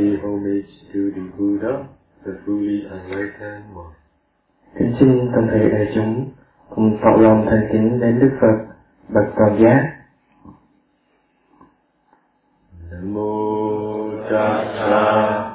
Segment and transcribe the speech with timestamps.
[0.00, 1.88] pay homage to the Buddha,
[2.24, 3.94] the fully enlightened one.
[4.78, 6.30] Kính xin toàn thể đại chúng
[6.68, 8.74] cùng tỏ lòng thành kính đến Đức Phật,
[9.08, 9.96] bậc toàn giác.
[12.90, 13.30] Namo
[14.30, 15.49] Tassa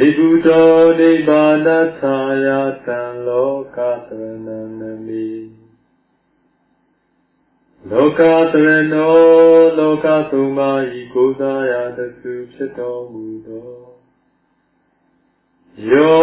[0.00, 1.68] ဒိဗုတောဒိဗ္ဗာန
[1.98, 2.46] ထာယ
[2.86, 5.28] တံလောကသရဏံနမိ
[7.90, 8.20] လောက
[8.52, 9.16] သရဏော
[9.78, 13.70] လောကသုံးပါးဤကိုးစားရာတစုဖြစ်တော်မူသော
[15.90, 16.20] ယော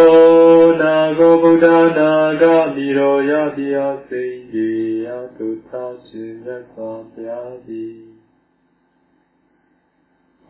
[0.82, 1.66] နာကိုဗုဒ္ဓ
[1.98, 2.44] နာဂ
[2.76, 4.68] မိရောယတိယစိဉ္ဇေ
[5.06, 8.06] ယတုသာရှင်မြတ်စွာဘုရားသည်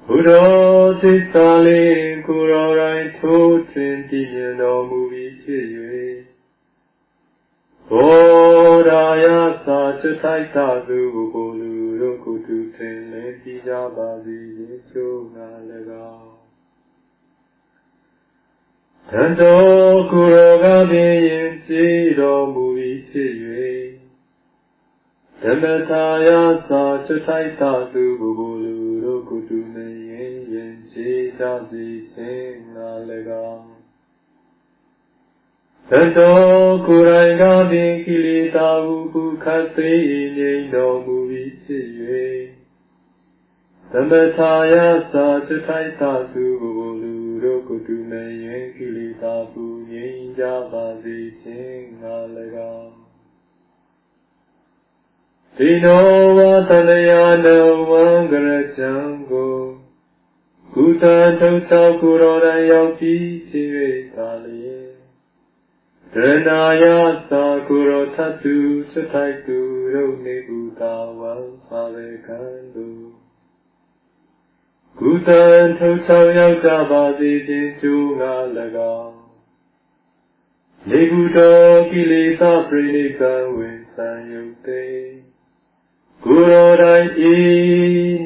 [0.08, 0.50] ဘုရော
[1.02, 5.66] သစ္စာလေးကိုရောတိုင်း ထိုးထွင်းတည်မြင်တော်မူပြီးဖြစ်၍
[7.90, 9.26] ဘောရာယ
[9.66, 11.00] သာစိတ်ထိုက်သာသူ
[11.34, 15.50] ကိုလူတို့ကိုသူသင်လည်းကြည်ကြပါစေရေချိုးငါ၎
[16.14, 16.36] င်း
[19.10, 23.32] သံတော်ကိုရောကတိယင်ကြည်တော်မူပြီးဖြစ်၍
[25.42, 26.30] ဓမ္မသာယ
[26.70, 28.04] သာစိတ်ထိုက်သာသူ
[28.40, 30.05] ကိုလူတို့ကိုသူသင်
[30.96, 32.90] ရင်ကြည်ကြစေခြင်းငါ၎
[33.50, 33.68] င်း
[35.90, 36.40] သတ္တော
[36.88, 39.92] ကိုယ်တိုင်ကပင်ကိလေသာဟုခုခတ်သိ
[40.38, 41.18] ငြိမ်တော်မူ၏
[41.64, 41.88] ဖြစ်၍
[43.92, 44.76] သမထာယ
[45.14, 47.14] သာတထိုက်သာသူကိုလူ
[47.44, 52.16] တို့ကိုတူနေရင်ကိလေသာဟုငြိမ်ကြပါစေခြင်းငါ၎
[52.78, 52.96] င်း
[55.58, 56.08] ဒီနော
[56.38, 56.40] ဝ
[56.70, 57.12] တနယ
[57.46, 57.48] န
[57.90, 58.92] ဝံကရကြံ
[59.32, 59.85] ကို
[60.78, 61.06] ကုသ
[61.40, 63.70] ထုံသောကိုယ်တော်တိုင်ရောက်ပြီးဖြစ်၍
[64.16, 64.88] သာလျင်
[66.16, 66.84] ရဏာယ
[67.32, 68.56] သာကုရောထတု
[68.92, 69.58] စထိုက်သူ
[69.94, 71.34] ရုပ်နေကူတာဝံ
[71.68, 72.42] ပါရေခံ
[72.74, 72.88] သူ
[75.00, 75.44] ကုသံ
[75.80, 78.34] ထုတ်ဆောင်ရောက်ကြပါစေခြင်းကျိုးငါ၎
[79.00, 79.18] င်း
[80.90, 84.84] လေကုတော်ကိလေသာပြိနိကံဝင်ဆံယုတ်သိ
[86.26, 87.36] ကိုယ်တော်တိုင်ဤ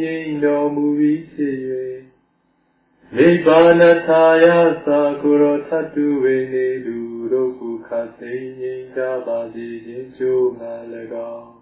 [0.02, 1.58] ငြိမ်တော်မူပြီးဖြစ်၍
[3.18, 4.46] နိဗ္ဗာနထာယ
[4.86, 7.00] သာကိုယ်တော်ထတုဝေနေလူ
[7.32, 10.74] တို့ကိုခတ်သိမ်းငြိမ်းကြပါစေခြင်းကျိုးငါ၎
[11.36, 11.54] င်း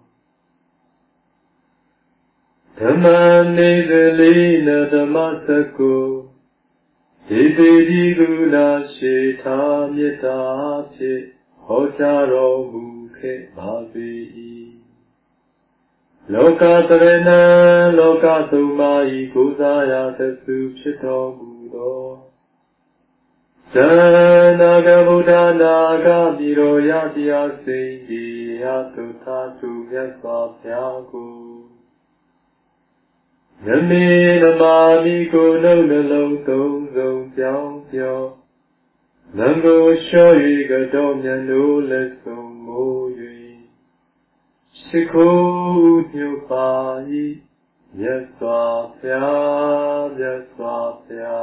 [2.78, 3.04] ဓမ္မ
[3.56, 4.34] နေသလိ
[4.66, 5.16] နဓမ္မ
[5.46, 5.48] စ
[5.78, 5.96] ကု
[7.28, 9.60] ဒီပေဒီကုနာရှိသာ
[9.94, 10.40] မေတ္တာ
[10.94, 11.22] ဖြင့်
[11.64, 12.84] ဟောကြားတော်မူ
[13.16, 14.08] ခဲ့ပါပေ၏
[16.34, 17.42] လောကတရဏံ
[17.98, 22.02] လောကသုံးပါးဤကိုးစားရာသစုဖြစ်တော်မူသော
[23.74, 28.22] သန္နာကဗုဒ္ဓနာဂပိရောယတရားစိတ်ဒီ
[28.62, 31.36] ယသုသာသူမြတ်စွာဘုရားကို
[33.66, 34.06] ယမေ
[34.42, 38.30] နမာမိကိုနှုတ်နှလုံးသုံးစုံပြောင်းပြောင်း
[39.38, 40.34] လံကိုလျှော့၍
[40.70, 43.04] ကတော်မြတ်တို့လက်ဆုံးမိုး၍
[44.86, 45.26] Shikho
[45.98, 47.42] Udyopayi
[47.98, 49.20] Yaswapya
[50.20, 51.34] Yaswapya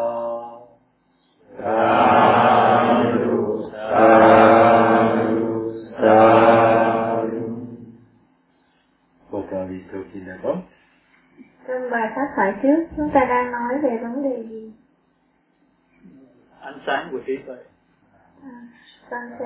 [1.60, 3.36] Sadhu
[3.71, 5.44] Sadhu
[6.00, 7.44] Sadhu
[9.30, 10.63] What are we talking about?
[11.68, 14.71] Trong bài phát thoại trước, chúng ta đang nói về vấn đề gì?
[16.62, 17.56] Ánh sáng của trí tuệ.
[18.44, 18.60] À,
[19.10, 19.45] con sẽ...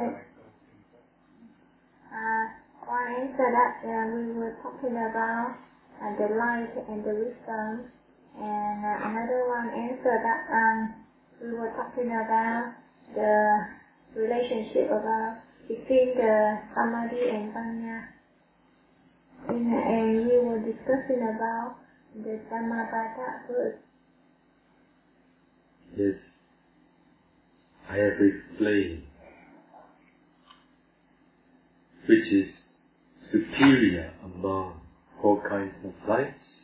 [2.11, 2.58] À,
[2.89, 5.53] one answer that uh, we were talking about
[6.01, 7.85] uh, the light and the wisdom,
[8.33, 10.89] and uh, another one answer that um,
[11.39, 12.73] we were talking about
[13.13, 13.65] the
[14.15, 15.37] relationship about
[15.67, 18.01] between the samadhi and panya.
[19.47, 21.77] And, and we were discussing about
[22.15, 23.77] the Dhammapada verse.
[25.95, 26.15] Yes,
[27.87, 29.03] I have explained
[32.07, 32.49] which is
[33.31, 34.73] superior among
[35.23, 36.59] all kinds of lights.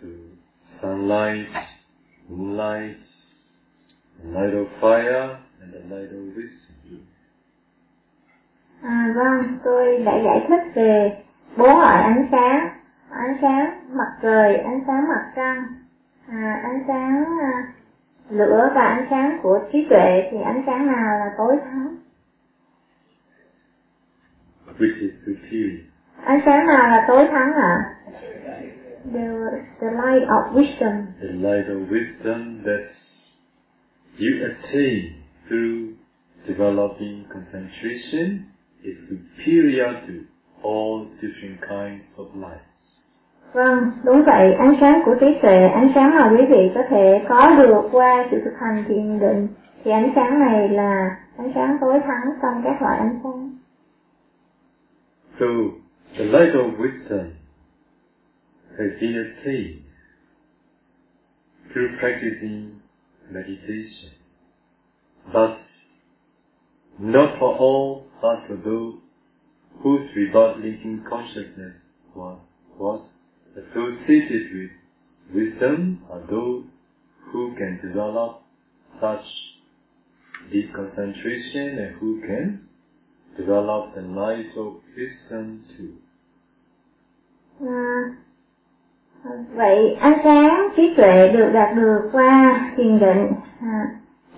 [0.00, 0.30] to
[0.80, 1.46] sunlight,
[2.28, 2.96] moonlight,
[4.22, 7.06] the light of fire, and the light of wisdom.
[8.82, 11.22] À, vâng, tôi đã giải thích về
[11.56, 12.68] bốn loại ánh sáng.
[13.10, 15.66] Ánh sáng mặt trời, ánh sáng mặt trăng,
[16.28, 17.72] à, ánh sáng à,
[18.30, 21.96] lửa và ánh sáng của trí tuệ thì ánh sáng nào là tối thắng?
[24.80, 25.80] Which is superior?
[26.24, 27.96] Ánh sáng nào là tối thắng ạ?
[29.12, 29.28] The,
[29.80, 31.06] the light of wisdom.
[31.20, 32.84] The light of wisdom that
[34.18, 35.12] you attain
[35.48, 35.94] through
[36.46, 38.38] developing concentration
[38.82, 40.12] is superior to
[40.62, 42.64] all different kinds of light.
[43.52, 47.24] Vâng, đúng vậy, ánh sáng của trí tuệ, ánh sáng mà quý vị có thể
[47.28, 49.48] có được qua sự thực hành thiền định,
[49.84, 53.50] thì ánh sáng này là ánh sáng tối thắng trong các loại ánh sáng.
[55.40, 55.72] So,
[56.18, 57.38] the light of wisdom
[58.78, 59.84] has been attained
[61.72, 62.82] through practicing
[63.30, 64.10] meditation.
[65.32, 65.56] But
[66.98, 68.98] not for all, but for those
[69.82, 71.76] whose rebirth linking consciousness
[72.14, 72.38] was,
[72.78, 73.08] was
[73.56, 74.70] associated with
[75.34, 76.66] wisdom are those
[77.32, 78.42] who can develop
[79.00, 79.24] such
[80.52, 82.69] deep concentration and who can
[83.40, 85.86] develop the light of wisdom too.
[87.66, 88.02] À,
[89.54, 93.26] vậy ánh sáng trí tuệ được đạt được qua thiền định.
[93.62, 93.86] À,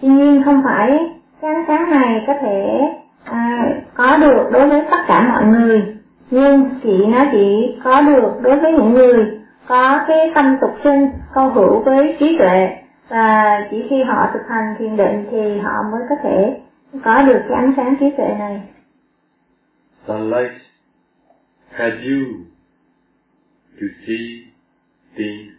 [0.01, 0.99] tuy nhiên không phải
[1.41, 2.81] cái ánh sáng này có thể
[3.25, 5.97] à, có được đối với tất cả mọi người,
[6.31, 11.09] nhưng chỉ nó chỉ có được đối với những người có cái tâm tục sinh
[11.35, 12.69] câu hữu với trí tuệ
[13.09, 16.61] và chỉ khi họ thực hành thiền định thì họ mới có thể
[17.05, 18.63] có được cái ánh sáng trí tuệ này.
[20.07, 20.61] Sunlight
[21.79, 22.47] help you
[23.81, 24.45] to see
[25.17, 25.53] things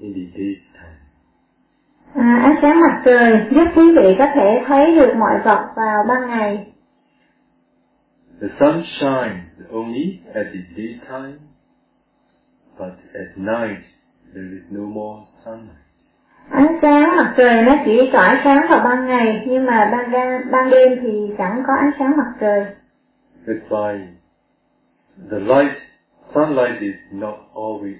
[0.00, 0.98] in the daytime.
[2.14, 6.04] À, ánh sáng mặt trời giúp quý vị có thể thấy được mọi vật vào
[6.08, 6.72] ban ngày.
[8.40, 11.38] The sun shines only at the daytime,
[12.78, 13.82] but at night
[14.34, 15.81] there is no more sunlight.
[16.50, 20.50] Ánh sáng mặt trời nó chỉ tỏa sáng vào ban ngày, nhưng mà ban đêm,
[20.50, 22.66] ban đêm thì chẳng có ánh sáng mặt trời.
[23.70, 23.98] Why
[25.30, 25.76] the light,
[26.34, 27.98] sunlight is not always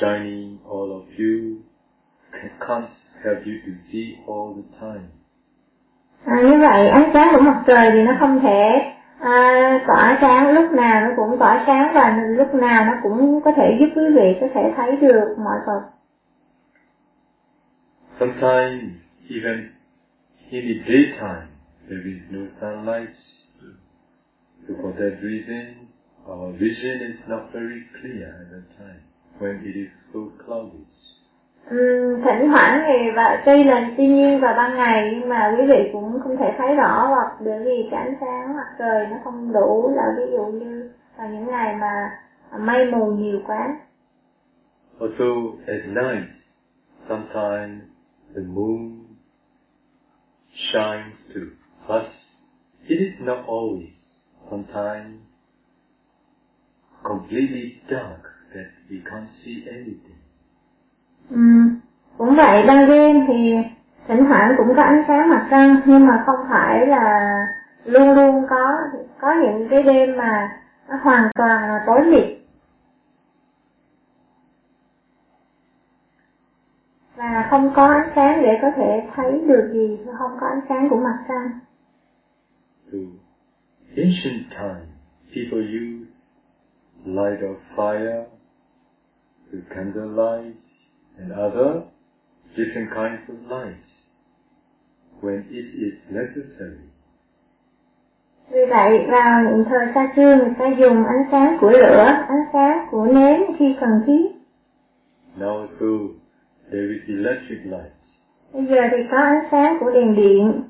[0.00, 1.58] shining all of you,
[2.60, 2.88] can't
[3.24, 5.08] help you to see all the time.
[6.24, 10.52] À, như vậy ánh sáng của mặt trời thì nó không thể à, tỏa sáng
[10.54, 14.10] lúc nào nó cũng tỏa sáng và lúc nào nó cũng có thể giúp quý
[14.14, 15.82] vị có thể thấy được mọi vật.
[18.22, 19.70] Sometimes even
[20.52, 21.48] in the daytime
[21.88, 23.10] there is no sunlight.
[24.62, 25.88] So for that reason
[26.28, 29.02] our vision is not very clear at that time
[29.40, 30.86] when it is so cloudy.
[31.70, 35.66] Uhm, thỉnh thoảng thì và tuy là thiên nhiên vào ban ngày nhưng mà quý
[35.68, 39.16] vị cũng không thể thấy rõ hoặc bởi vì cái ánh sáng mặt trời nó
[39.24, 42.10] không đủ là ví dụ như vào những ngày mà
[42.58, 43.76] mây mù nhiều quá.
[45.00, 46.28] Also at night,
[47.08, 47.91] sometimes
[48.34, 49.16] the moon
[50.72, 51.52] shines too,
[51.88, 52.06] but
[52.88, 53.92] it is not always.
[54.50, 55.20] Sometimes
[57.04, 58.22] completely dark
[58.54, 60.18] that we can't see anything.
[61.30, 61.36] Ừ,
[62.18, 63.54] cũng vậy ban đêm thì
[64.08, 67.36] thỉnh thoảng cũng có ánh sáng mặt trăng nhưng mà không phải là
[67.84, 68.78] luôn luôn có
[69.20, 70.48] có những cái đêm mà
[70.88, 72.41] nó hoàn toàn là tối mịt
[77.16, 80.88] và không có ánh sáng để có thể thấy được gì không có ánh sáng
[80.90, 81.50] của mặt trăng
[82.92, 82.98] So,
[83.96, 84.86] ancient time,
[85.34, 86.06] people use
[87.04, 88.24] light of fire,
[89.52, 90.56] the candlelight,
[91.18, 91.82] and other
[92.56, 93.76] different kinds of light
[95.22, 96.88] when it is necessary.
[98.50, 102.44] vì vậy vào những thời xa xưa người ta dùng ánh sáng của lửa ánh
[102.52, 104.26] sáng của nến khi cần thiết
[105.38, 105.86] Now also
[106.72, 107.92] there is electric light.
[108.52, 110.62] bây giờ thì có ánh sáng của đèn điện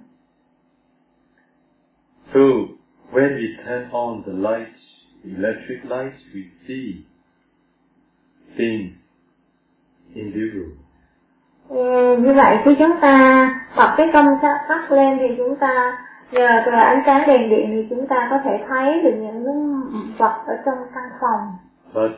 [2.34, 2.40] So
[3.12, 4.68] when we turn on the light,
[5.24, 7.04] electric light, we see
[8.56, 8.92] things
[10.14, 10.72] in the room.
[11.68, 14.26] Ừ, như vậy khi chúng ta bật cái công
[14.68, 15.98] tắc lên thì chúng ta
[16.32, 19.44] nhờ từ ánh sáng đèn điện thì chúng ta có thể thấy được những
[20.18, 21.40] vật ở trong căn phòng
[21.94, 22.10] But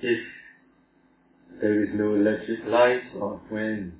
[0.00, 0.35] if
[1.60, 3.92] there is no electric light or when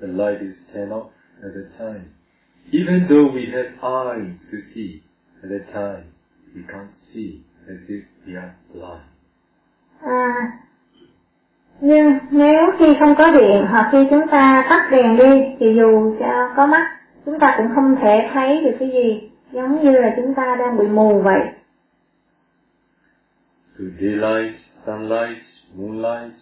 [0.00, 1.10] the light is turned off
[1.42, 2.14] at the time,
[2.72, 5.02] even though we have eyes to see
[5.42, 6.12] at the time,
[6.54, 9.02] we can't see as if we are blind.
[10.00, 10.52] À,
[11.80, 16.16] nhưng nếu khi không có điện hoặc khi chúng ta tắt đèn đi thì dù
[16.20, 16.90] cho có mắt
[17.26, 20.78] chúng ta cũng không thể thấy được cái gì giống như là chúng ta đang
[20.78, 21.40] bị mù vậy.
[23.76, 24.54] Through daylight,
[24.86, 25.42] sunlight,
[25.76, 26.32] moonlight,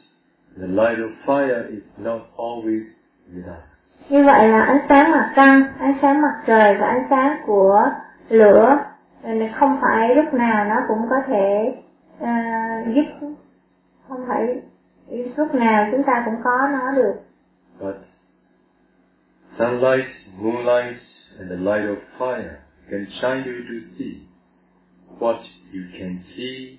[0.56, 2.82] the light of fire is not always
[3.34, 3.72] with us.
[4.08, 7.90] Như vậy là ánh sáng mặt trăng, ánh sáng mặt trời và ánh sáng của
[8.28, 8.78] lửa
[9.54, 11.74] không phải lúc nào nó cũng có thể
[12.18, 13.32] uh, giúp
[14.08, 14.62] không phải
[15.36, 17.14] lúc nào chúng ta cũng có nó được.
[17.80, 17.94] But
[19.58, 20.06] sunlight,
[20.38, 20.96] moonlight,
[21.38, 22.54] and the light of fire
[22.90, 24.14] can shine you to see
[25.18, 25.38] what
[25.72, 26.78] you can see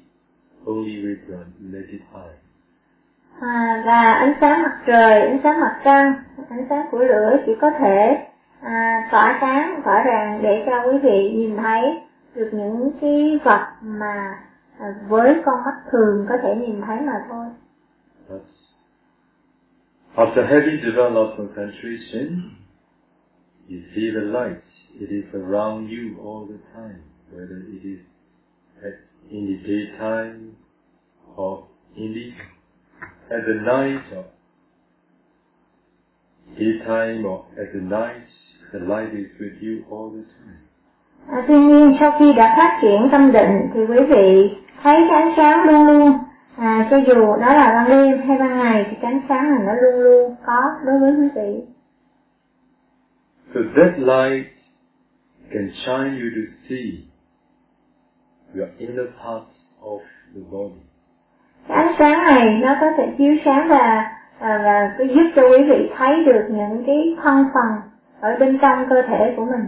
[0.65, 2.42] only with your naked eye.
[3.43, 6.13] À, và ánh sáng mặt trời, ánh sáng mặt trăng,
[6.49, 8.27] ánh sáng của lửa chỉ có thể
[8.61, 11.81] à, tỏa sáng tỏa ràng để cho quý vị nhìn thấy
[12.35, 14.39] được những cái vật mà
[14.79, 17.45] à, với con mắt thường có thể nhìn thấy mà thôi.
[18.29, 18.41] But
[20.15, 22.41] after having developed concentration,
[23.69, 24.63] you see the light.
[24.99, 27.99] It is around you all the time, whether it is
[28.83, 28.93] at,
[29.31, 30.51] in the daytime
[31.35, 31.59] or
[31.95, 32.31] in the
[33.29, 34.23] at the night or
[36.57, 38.27] daytime or at the night.
[38.71, 40.57] The light is with you all the time.
[41.27, 45.21] À, tuy nhiên sau khi đã phát triển tâm định thì quý vị thấy cái
[45.21, 46.17] ánh sáng luôn luôn
[46.57, 49.59] à, cho dù đó là ban đêm hay ban ngày thì cái ánh sáng này
[49.65, 51.61] nó luôn luôn có đối với quý vị.
[53.53, 54.47] So that light
[55.51, 57.05] can shine you to see
[58.55, 59.99] your inner parts of
[60.35, 60.81] the body.
[61.67, 65.41] Cái ánh sáng này nó có thể chiếu sáng và à, và cái giúp cho
[65.41, 67.81] quý vị thấy được những cái thân phần
[68.19, 69.65] ở bên trong cơ thể của mình.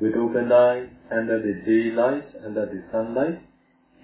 [0.00, 3.38] With open eyes, under the daylight, under the sunlight,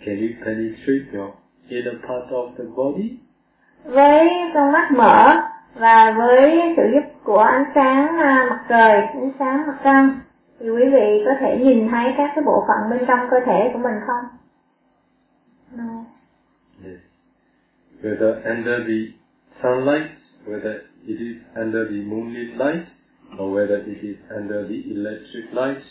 [0.07, 1.31] can you penetrate your
[1.69, 3.19] inner part of the body?
[3.85, 5.43] Với con mắt mở
[5.75, 10.21] và với sự giúp của ánh sáng à, mặt trời, ánh sáng mặt trăng
[10.61, 13.71] thì quý vị có thể nhìn thấy các cái bộ phận bên trong cơ thể
[13.73, 14.25] của mình không?
[15.77, 16.05] No.
[18.03, 19.15] Whether under the
[19.61, 20.11] sunlight,
[20.47, 22.87] whether it is under the moonlit light,
[23.39, 25.83] or whether it is under the electric light,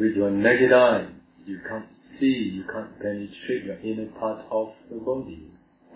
[0.00, 1.06] with your naked eye,
[1.46, 1.86] you can't
[2.18, 5.50] see, you can't penetrate your inner part of the body.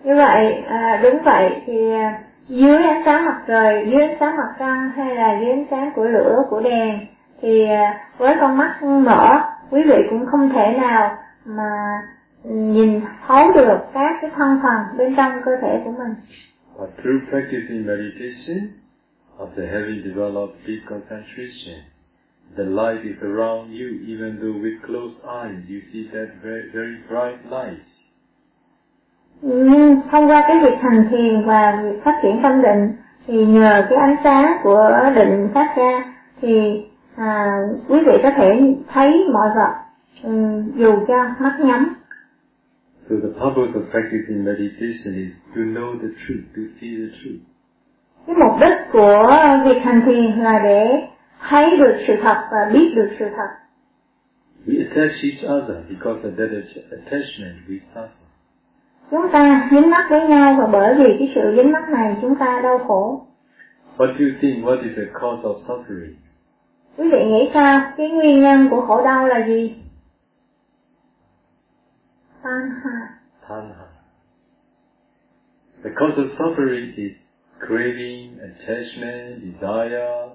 [0.05, 4.37] Như vậy, à, đúng vậy thì à, dưới ánh sáng mặt trời, dưới ánh sáng
[4.37, 6.99] mặt trăng hay là dưới ánh sáng của lửa, của đèn
[7.43, 12.03] thì à, với con mắt mở quý vị cũng không thể nào mà
[12.49, 16.15] nhìn thấu được các cái thân phần bên trong cơ thể của mình.
[16.79, 18.59] But through practicing meditation,
[19.39, 21.77] after having developed deep concentration,
[22.57, 26.97] the light is around you, even though with closed eyes you see that very, very
[27.09, 27.85] bright light.
[29.43, 32.93] Nhưng thông qua cái việc hành thiền và việc phát triển tâm định
[33.27, 36.83] thì nhờ cái ánh sáng của định phát ra thì
[37.17, 39.75] à, quý vị có thể thấy mọi vật
[40.23, 41.95] um, dù cho mắt nhắm.
[43.09, 47.41] So the purpose of practicing meditation is to know the truth, to see the truth.
[48.27, 49.27] Cái mục đích của
[49.65, 51.09] việc hành thiền là để
[51.49, 53.49] thấy được sự thật và biết được sự thật.
[54.67, 56.51] We attach each other because of that
[56.91, 58.29] attachment we suffer.
[59.11, 62.37] Chúng ta dính mắc với nhau và bởi vì cái sự dính mắc này chúng
[62.37, 63.27] ta đau khổ.
[63.97, 64.65] What do you think?
[64.65, 66.15] What is the cause of suffering?
[66.99, 67.81] Quý vị nghĩ sao?
[67.97, 69.75] Cái nguyên nhân của khổ đau là gì?
[72.49, 73.09] Tanha.
[73.47, 73.89] Tanha.
[75.83, 77.13] The cause of suffering is
[77.61, 80.31] craving, attachment, desire.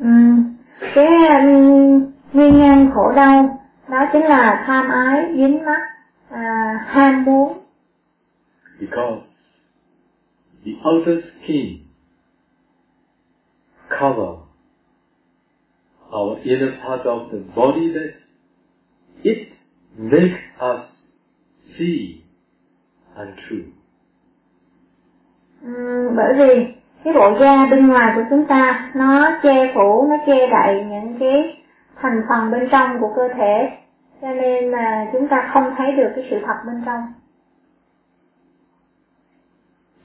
[0.00, 0.58] Um,
[0.94, 5.80] cái um, nguyên nhân khổ đau đó chính là tham ái, dính mắc,
[6.30, 7.58] à, ham muốn.
[8.80, 9.22] Because
[10.64, 11.78] the outer skin
[13.88, 14.38] cover
[16.12, 18.14] our inner part of the body that
[19.24, 19.57] it
[19.98, 20.80] makes us
[21.78, 22.22] see
[23.16, 23.64] untrue.
[25.66, 26.74] Uhm, bởi vì
[27.04, 31.18] cái bộ da bên ngoài của chúng ta nó che phủ, nó che đậy những
[31.20, 31.56] cái
[31.96, 33.68] thành phần bên trong của cơ thể
[34.22, 37.02] cho nên mà chúng ta không thấy được cái sự thật bên trong.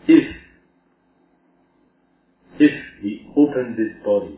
[0.07, 0.23] If
[2.57, 2.71] if
[3.03, 4.35] we open this body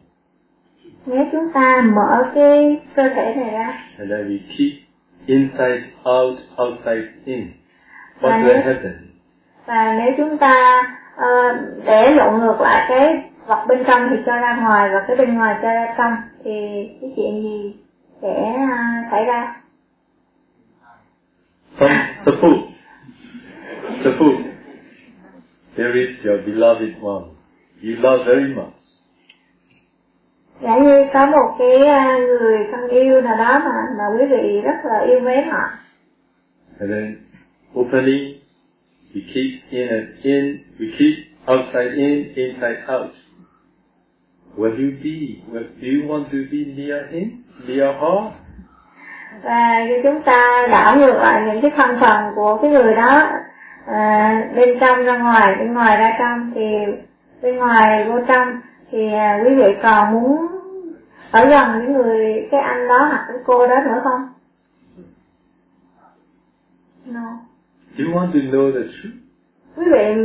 [1.06, 4.85] Nếu chúng ta mở cái cơ thể này ra and then we keep
[5.28, 7.52] inside out, outside in,
[8.22, 9.06] what will happen?
[9.66, 10.82] và nếu chúng ta
[11.16, 11.56] uh,
[11.86, 15.36] để lộn ngược lại cái vật bên trong thì cho ra ngoài và cái bên
[15.36, 16.52] ngoài cho ra trong thì
[17.02, 17.76] cái chuyện gì
[18.22, 19.56] sẽ uh, xảy ra
[21.80, 22.62] Some, suppose,
[24.04, 24.44] suppose,
[25.76, 27.36] there is your beloved one,
[27.84, 28.85] you love very much.
[30.62, 34.62] Giả như có một cái uh, người thân yêu nào đó mà mà quý vị
[34.62, 35.70] rất là yêu mến họ
[36.80, 37.16] And then
[37.80, 38.34] opening,
[39.14, 41.16] we keep in and in, we keep
[41.48, 43.12] outside in, inside out.
[44.58, 47.32] Will you be, will, do you want to be near him,
[47.68, 48.46] near her?
[49.44, 53.30] và khi chúng ta đảo ngược lại những cái thân phần của cái người đó
[53.88, 56.62] à, bên trong ra ngoài bên ngoài ra trong thì
[57.44, 60.48] bên ngoài vô trong thì à, quý vị còn muốn
[61.32, 64.22] ở gần những người cái anh đó hoặc cái cô đó nữa không
[67.06, 67.40] no
[67.98, 69.16] Do you want to know the truth?
[69.78, 70.16] quý vị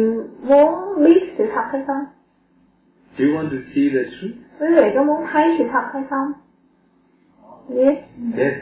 [0.49, 2.05] muốn biết sự thật hay không
[3.19, 4.35] Do you want to see the truth?
[4.61, 6.33] quý vị có muốn thấy sự thật hay không
[7.69, 7.99] yes
[8.39, 8.53] Yes.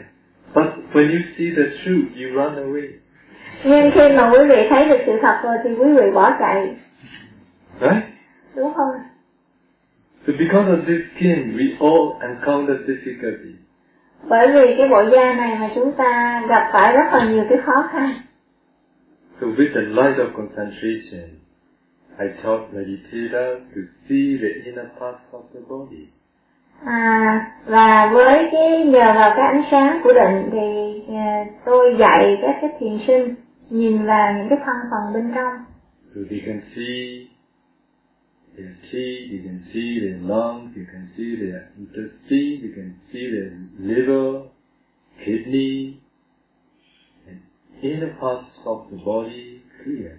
[0.53, 2.87] But when you see the truth, you run away.
[3.65, 6.75] nhưng khi mà quý vị thấy được sự thật rồi thì quý vị bỏ chạy
[7.81, 8.03] Right?
[8.55, 8.89] đúng không
[10.27, 13.55] So because of this skin, we all encounter difficulty.
[14.29, 17.57] bởi vì cái bộ da này mà chúng ta gặp phải rất là nhiều cái
[17.65, 18.09] khó khăn
[19.41, 21.29] So with the light of concentration,
[22.19, 26.07] I taught meditators to see the inner parts of the body.
[26.85, 32.37] à, và với cái nhờ vào cái ánh sáng của định thì à, tôi dạy
[32.41, 33.35] các cái thiền sinh
[33.69, 35.53] nhìn vào những cái thân phần bên trong
[36.15, 37.27] So they can see
[38.59, 43.25] their teeth, you can see their lungs, you can see their intestine, you can see
[43.33, 43.49] their
[43.79, 44.49] liver,
[45.25, 46.01] kidney,
[47.27, 47.39] and
[47.81, 50.11] inner parts of the body clear.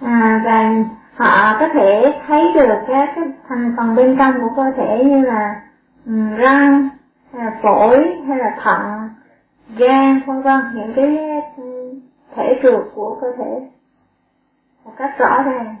[0.00, 4.62] à, và họ có thể thấy được các cái thành phần bên trong của cơ
[4.76, 5.62] thể như là
[6.06, 6.88] um, răng
[7.32, 7.96] hay là phổi
[8.28, 9.08] hay là thận
[9.76, 11.18] gan vân vân những cái
[11.56, 11.94] ừ,
[12.36, 13.68] thể trượt của cơ thể
[14.84, 15.74] một cách rõ ràng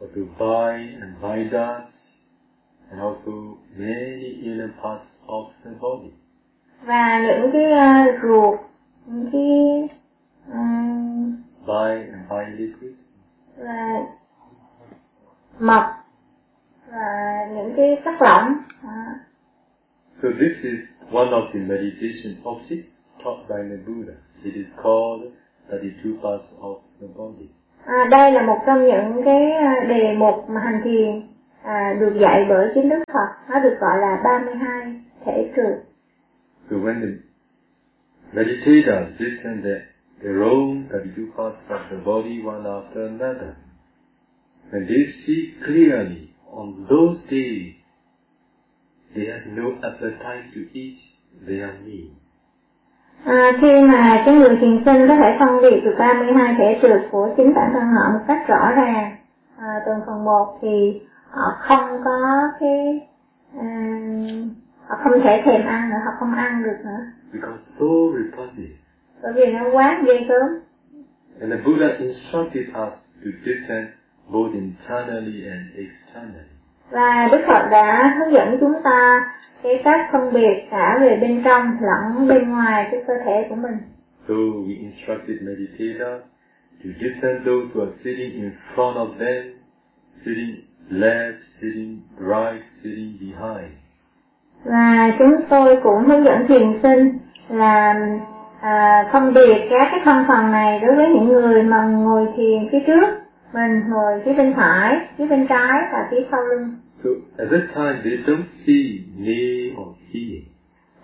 [0.00, 1.92] To buy and vidas,
[2.90, 6.10] and also many inner parts of the body.
[6.86, 7.64] và những cái
[8.14, 8.60] uh, ruột
[9.06, 9.88] những cái
[10.52, 13.02] um, Buy and buy liquids.
[13.56, 14.06] là
[15.58, 15.94] mật
[16.92, 19.14] và những cái chất lỏng à,
[20.22, 20.80] So this is
[21.12, 22.88] one of the meditation objects
[23.24, 24.14] taught by the Buddha.
[24.44, 25.32] It is called
[25.70, 27.50] 32 parts of the body.
[27.86, 31.22] À, đây là một trong những cái à, đề mục mà hành thiền
[31.62, 35.78] à, được dạy bởi chính Đức Phật, nó được gọi là 32 thể trượt.
[36.70, 37.08] So when the
[38.32, 39.80] meditators listen the
[40.22, 43.54] they roam 32 parts of the body one after another,
[44.72, 47.74] when they see clearly on those days,
[49.14, 50.98] they have no appetite to eat
[51.46, 52.10] their meal.
[53.24, 57.00] À, khi mà cái người thiền sinh có thể phân biệt được 32 thể trượt
[57.10, 59.12] của chính bản thân họ một cách rõ ràng
[59.58, 63.06] à, từng phần một thì họ không có cái
[63.60, 63.66] à,
[64.86, 67.00] họ không thể thèm ăn nữa, họ không ăn được nữa
[67.32, 67.86] Because so
[68.18, 68.74] repulsive.
[69.22, 70.48] bởi vì nó quá ghê gớm
[71.40, 72.92] And the Buddha instructed us
[73.24, 73.74] to
[74.32, 76.49] both internally and externally.
[76.90, 79.26] Và Đức Phật đã hướng dẫn chúng ta
[79.62, 83.54] cái cách phân biệt cả về bên trong lẫn bên ngoài cái cơ thể của
[83.54, 83.76] mình
[84.28, 86.22] So we instructed meditators
[86.84, 89.52] to discern those who are sitting in front of them,
[90.24, 90.54] sitting
[90.90, 93.70] left, sitting right, sitting behind.
[94.64, 97.94] và chúng tôi cũng hướng dẫn thiền sinh là
[98.60, 102.68] à, phân biệt các cái thân phần này đối với những người mà ngồi thiền
[102.72, 103.19] phía trước
[103.52, 106.70] mình ngồi phía bên phải phía bên trái và phía sau lưng
[107.04, 110.44] So at that time they don't see male or female.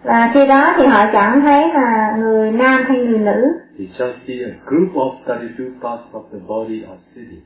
[0.02, 4.12] và khi đó thì họ chẳng thấy là người nam hay người nữ They just
[4.26, 7.40] see a group of 32 parts of the body are sitting.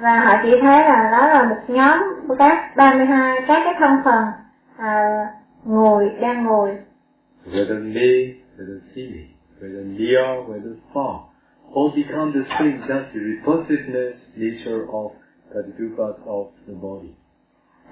[0.00, 3.90] và họ chỉ thấy là đó là một nhóm của các 32 các cái thân
[4.04, 4.24] phần
[4.76, 5.04] à,
[5.64, 6.76] ngồi đang ngồi
[7.46, 9.26] Whether male, whether female,
[9.60, 11.18] whether near, whether far,
[11.74, 15.12] all become the same, just the repulsiveness nature of
[15.54, 17.14] 32 parts of the body.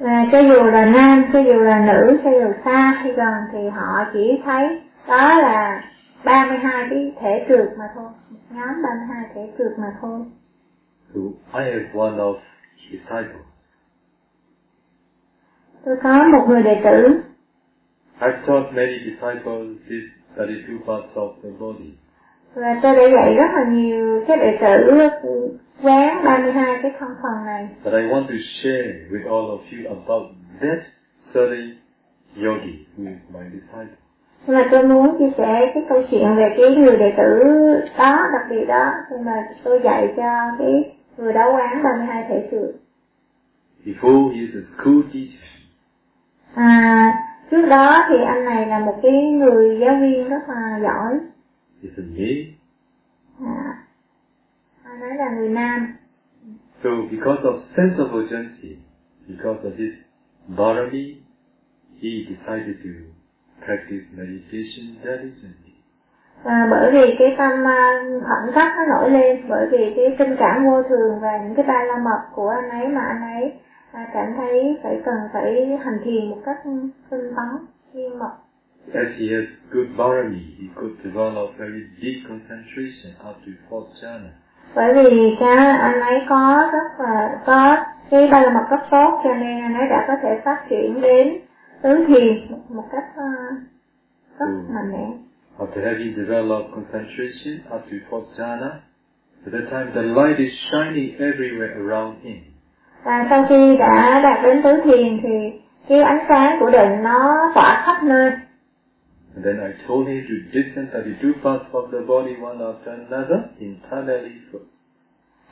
[0.01, 3.69] và cho dù là nam cho dù là nữ cho dù xa hay gần thì
[3.69, 5.83] họ chỉ thấy đó là
[6.25, 8.09] 32 cái thể trượt mà thôi
[8.51, 10.21] nhóm 32 thể trượt mà thôi
[11.15, 11.21] So
[11.59, 12.37] I have one of
[12.91, 13.45] disciples.
[15.85, 17.21] tôi có một người đệ tử
[18.21, 21.95] I've taught many disciples these 32 parts of the body.
[22.55, 25.01] Và tôi đã dạy rất là nhiều các đệ tử
[25.83, 27.69] quán 32 cái thân phần này.
[27.85, 30.23] But I want to share with all of you about
[30.61, 30.79] that
[31.35, 31.71] certain
[32.37, 33.97] yogi who is my disciple.
[34.47, 37.43] Mà tôi muốn chia sẻ cái câu chuyện về cái người đệ tử
[37.99, 39.33] đó, đặc biệt đó, nhưng mà
[39.65, 42.75] tôi dạy cho cái người đó quán 32 thể sự.
[43.85, 45.49] Before he is a school teacher,
[46.55, 47.13] À,
[47.51, 51.19] trước đó thì anh này là một cái người giáo viên rất là giỏi.
[51.83, 52.59] He's a male.
[55.01, 55.95] Ấy là người nam.
[56.83, 58.77] So because of sense of urgency,
[59.29, 59.93] because of his
[60.49, 61.15] barami,
[62.01, 62.91] he decided to
[63.67, 65.75] practice meditation diligently.
[66.45, 70.37] À, bởi vì cái tâm à, khẩn cấp nó nổi lên, bởi vì cái tình
[70.39, 73.53] cảm vô thường và những cái ba la mật của anh ấy mà anh ấy
[73.93, 77.49] à, cảm thấy phải cần phải hành thiền một cách tinh tấn,
[77.93, 78.33] nghiêm mật.
[78.95, 84.31] As he has good barami, he could develop very deep concentration up to fourth jhana.
[84.75, 87.77] Bởi vì cái anh ấy có rất là có
[88.11, 91.01] cái ba la mật rất tốt cho nên anh ấy đã có thể phát triển
[91.01, 91.39] đến
[91.83, 93.59] tứ thiền một, một cách uh,
[94.39, 94.61] rất Ừ.
[94.75, 95.07] mạnh mẽ.
[95.59, 98.71] After having developed concentration up to fourth jhana,
[99.47, 102.37] at that time the light is shining everywhere around him.
[103.05, 107.51] Và sau khi đã đạt đến tứ thiền thì cái ánh sáng của định nó
[107.55, 108.31] tỏa khắp nơi.
[109.37, 113.41] And then I told him to descend 32 parts of the body one after another
[113.59, 114.79] internally first.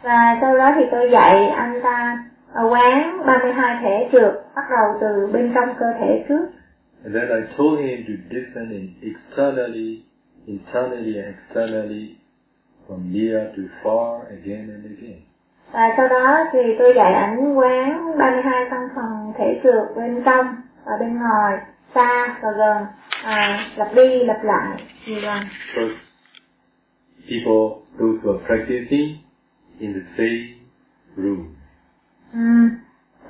[0.02, 4.98] Và sau đó thì tôi dạy anh ta ở quán 32 thể trượt bắt đầu
[5.00, 6.46] từ bên trong cơ thể trước.
[7.04, 10.02] And then I told him to descend in externally,
[10.46, 12.16] internally and externally
[12.88, 15.20] from near to far again and again.
[15.72, 20.46] Và sau đó thì tôi dạy ảnh quán 32 căn phần thể trượt bên trong
[20.84, 21.58] và bên ngoài,
[21.94, 22.86] xa và gần,
[23.24, 25.38] à, lặp đi lặp lại nhiều lần.
[25.74, 25.96] First,
[27.28, 29.16] people, those who are practicing
[29.78, 30.54] in the same
[31.16, 31.54] room.
[32.32, 32.70] Ừm,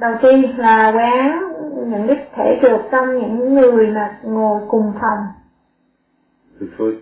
[0.00, 1.42] Đầu tiên là quán
[1.90, 5.26] những cái thể trượt trong những người mà ngồi cùng phòng.
[6.60, 7.00] So first,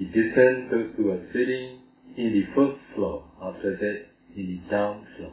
[0.00, 1.78] he descends those who are sitting
[2.16, 3.96] in the first floor, after that
[4.34, 5.32] in the down floor.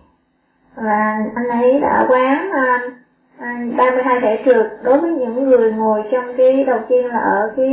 [0.76, 2.80] Và anh ấy đã quán à,
[3.42, 7.70] 32 thể trượt đối với những người ngồi trong cái đầu tiên là ở cái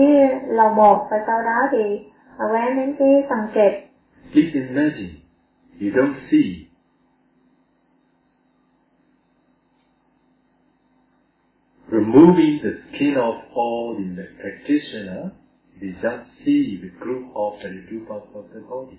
[0.49, 2.01] lầu 1 và sau đó thì
[2.39, 3.73] à, quán đến cái tầng trệt.
[4.33, 5.11] Please imagine,
[5.81, 6.69] you don't see
[11.91, 15.33] removing the skin of all the practitioners,
[15.81, 18.99] they just see the group of 32 parts of the body.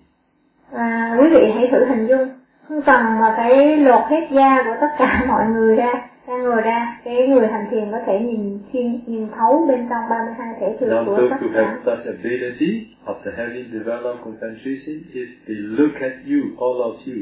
[0.71, 2.29] Và quý vị hãy thử hình dung
[2.67, 5.93] không cần mà phải lột hết da của tất cả mọi người ra
[6.29, 10.03] đang ngồi ra cái người hành thiền có thể nhìn xuyên nhìn thấu bên trong
[10.09, 15.55] 32 thể Now của tất cả have such ability, after having developed concentration, if they
[15.55, 17.19] look at you, all of you,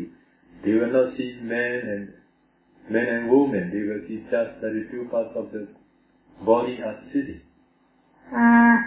[0.63, 2.03] they will not see men and
[2.89, 5.63] men and women, they will see just 32 parts of the
[6.45, 7.41] body are sitting.
[8.31, 8.83] à,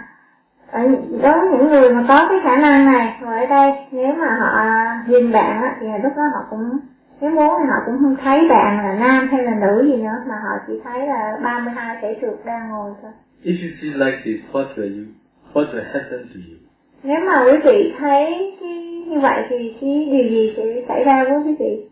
[0.71, 0.81] ở,
[1.21, 4.37] đối với những người mà có cái khả năng này ngồi ở đây nếu mà
[4.39, 4.65] họ
[5.07, 6.79] nhìn bạn á, thì lúc đó họ cũng
[7.21, 10.17] nếu muốn thì họ cũng không thấy bạn là nam hay là nữ gì nữa
[10.27, 13.11] mà họ chỉ thấy là 32 thể trượt đang ngồi thôi
[13.43, 15.05] If you see like this, what will you,
[15.53, 16.57] what will happen to you?
[17.03, 21.23] nếu mà quý vị thấy cái, như vậy thì cái điều gì sẽ xảy ra
[21.23, 21.85] với quý vị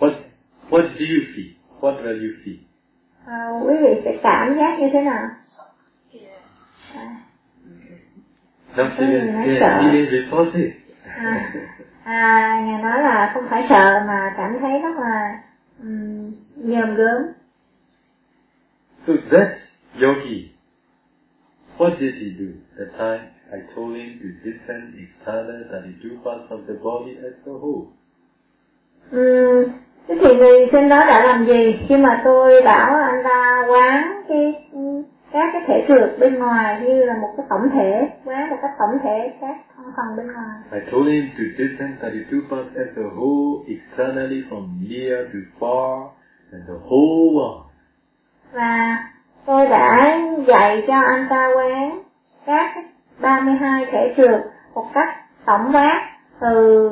[0.00, 0.12] What,
[0.70, 1.50] what do you feel?
[1.80, 2.56] What will you feel?
[3.26, 5.28] à, quý vị sẽ cảm giác như thế nào
[6.94, 7.16] à,
[8.76, 10.70] Cái gì feeling, feeling repulsive.
[11.18, 11.52] À,
[12.04, 15.42] à nói là không phải sợ mà cảm thấy rất là
[15.82, 16.32] um,
[16.96, 17.22] gớm
[19.06, 19.48] So that
[20.00, 20.50] yogi,
[21.78, 22.52] what did he do?
[22.78, 27.56] That time I told him to descend external 32 parts of the body as a
[27.62, 27.86] whole.
[29.10, 29.64] Ừm,
[30.08, 34.22] thế thì người sinh đó đã làm gì khi mà tôi bảo anh ta quán
[34.28, 34.68] cái
[35.32, 38.70] các cái thể trượt bên ngoài như là một cái tổng thể quán một cái
[38.78, 42.96] tổng thể các thân phần bên ngoài I told him to descend 32 parts as
[42.96, 46.08] a whole externally from near to far
[46.52, 47.62] and the whole world.
[48.52, 48.98] và
[49.46, 52.02] tôi đã dạy cho anh ta quán
[52.46, 52.74] các
[53.20, 54.40] 32 thể trượt
[54.74, 55.08] một cách
[55.46, 56.88] tổng quát từ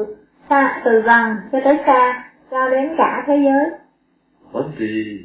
[0.48, 3.70] xa từ gần cho tới xa cho đến cả thế giới
[4.52, 5.18] One day,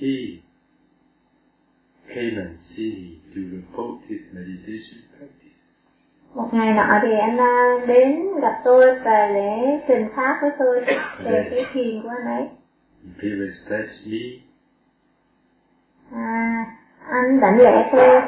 [0.00, 0.43] he
[2.14, 5.54] came and see me to report his meditation practice.
[6.34, 10.80] một ngày nọ thì anh ta đến gặp tôi và để trình pháp với tôi
[11.24, 12.48] về cái thiền của anh ấy
[13.04, 14.24] You pay respect to me.
[16.12, 16.64] à,
[17.10, 18.20] anh đảnh lễ tôi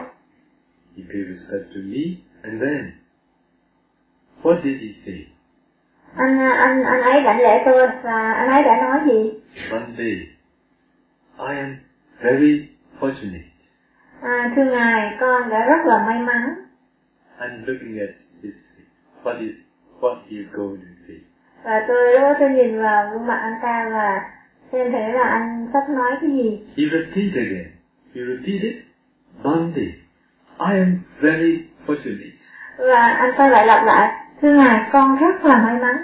[0.96, 2.02] You pay respect to me.
[2.42, 2.92] And then,
[4.42, 5.26] what did he say?
[6.16, 9.30] anh anh anh ấy đảnh lễ tôi và anh ấy đã nói gì
[9.70, 10.28] One day,
[11.38, 11.76] I am
[12.20, 12.68] very
[13.00, 13.42] fortunate.
[14.26, 16.54] À, thưa ngài con đã rất là may mắn
[17.40, 18.08] I'm looking at
[18.42, 18.86] his face.
[19.24, 19.54] What is
[20.00, 21.16] what is going to say.
[21.64, 24.20] và tôi lúc đó tôi nhìn vào gương mặt anh ta và
[24.72, 27.66] xem thử là anh sắp nói cái gì He repeated again.
[28.14, 28.74] He repeated,
[29.42, 29.92] one day,
[30.58, 32.32] I am very fortunate.
[32.78, 34.12] và anh ta lại lặp lại
[34.42, 35.96] thưa ngài con rất là may mắn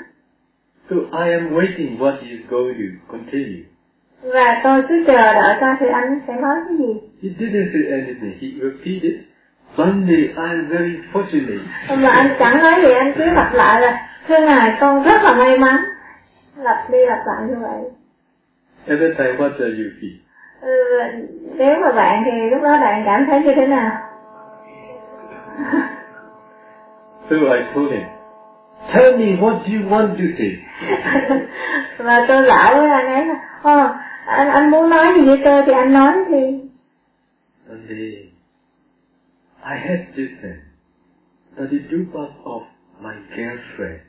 [0.90, 3.64] So I am waiting what he is going to continue.
[4.22, 7.82] và tôi cứ chờ đợi coi thử anh sẽ nói cái gì He didn't say
[7.98, 8.32] anything.
[8.40, 9.14] He repeated,
[9.76, 11.60] one day I am very fortunate.
[11.88, 15.32] mà anh chẳng nói gì anh cứ lặp lại là thưa ngài con rất là
[15.34, 15.76] may mắn
[16.56, 17.80] lặp đi lặp lại như vậy
[18.88, 20.16] At that time, what do you feel?
[20.60, 20.72] ừ,
[21.58, 23.90] nếu mà bạn thì lúc đó bạn cảm thấy như thế nào
[27.30, 28.02] So I told him,
[28.94, 30.58] tell me what do you want to say?
[31.98, 33.88] và tôi bảo với anh ấy là Ồ,
[34.26, 36.60] anh anh muốn nói gì với tôi thì anh nói đi
[37.72, 38.28] One day,
[39.64, 40.60] I had this thing,
[41.56, 42.62] that the parts of
[43.00, 44.00] my girlfriend.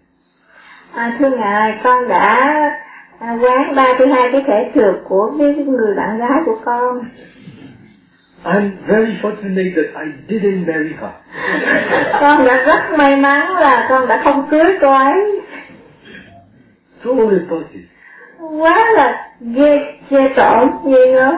[0.95, 2.54] à, thưa ngài con đã
[3.19, 6.99] à, quán ba thứ hai cái thể trượt của cái người bạn gái của con
[8.43, 11.12] I'm very fortunate that I didn't marry her.
[12.21, 15.41] con đã rất may mắn là con đã không cưới cô ấy
[17.04, 17.88] So repulsive.
[18.60, 21.36] quá là ghê ghê tởm ghê gớm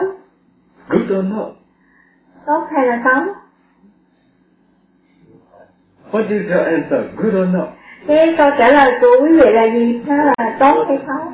[0.88, 1.55] Good or not?
[2.46, 3.34] Tốt hay là xấu
[6.12, 7.00] What is your answer?
[7.16, 7.68] Good or not?
[8.06, 11.32] cái câu trả lời của quý vị là gì nó là tốt hay xấu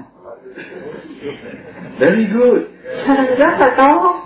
[1.98, 2.58] Very good.
[3.38, 4.16] rất là tốt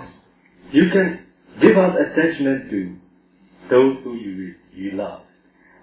[0.73, 1.17] You can
[1.61, 2.77] give up attachment to
[3.69, 5.23] those who you, you love.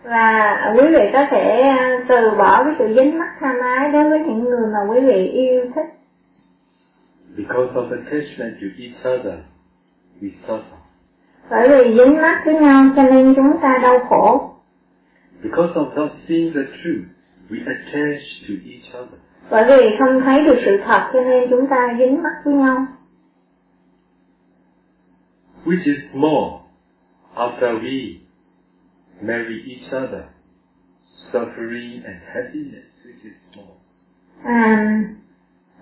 [0.05, 4.11] và quý vị có thể à, từ bỏ cái sự dính mắc tham ái đối
[4.11, 5.87] với những người mà quý vị yêu thích
[7.37, 9.39] Because of attachment to each other,
[10.23, 10.84] we suffer.
[11.51, 14.51] Bởi vì dính mắc với nhau cho nên chúng ta đau khổ
[15.43, 17.05] Because of not seeing the truth,
[17.51, 19.19] we attach to each other.
[19.51, 22.87] bởi vì không thấy được sự thật cho nên chúng ta dính mắc với nhau
[25.67, 26.61] Which is more,
[27.37, 28.19] after we
[29.23, 30.25] marry each other,
[31.33, 33.79] suffering and happiness, which is more.
[34.45, 35.03] à,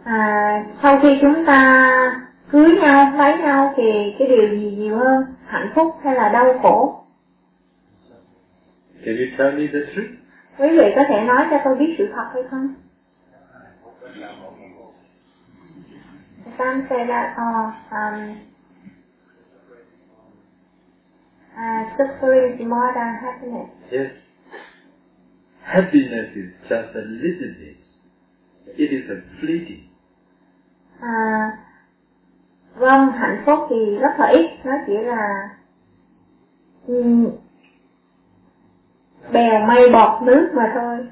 [0.05, 2.21] à, sau khi chúng ta
[2.53, 6.59] cưới nhau lấy nhau thì cái điều gì nhiều hơn hạnh phúc hay là đau
[6.63, 6.99] khổ
[9.05, 10.11] Can you tell me the truth?
[10.59, 12.75] quý vị có thể nói cho tôi biết sự thật hay không
[16.59, 18.37] Some say that oh, um,
[21.57, 23.69] uh, suffering is more than happiness.
[23.91, 24.11] Yes.
[25.63, 27.77] Happiness is just a little bit.
[28.77, 29.89] It is a fleeting.
[31.01, 31.51] À,
[32.75, 35.49] vâng, hạnh phúc thì rất là ít, nó chỉ là
[36.87, 37.31] um,
[39.33, 41.07] bèo mây bọt nước mà thôi.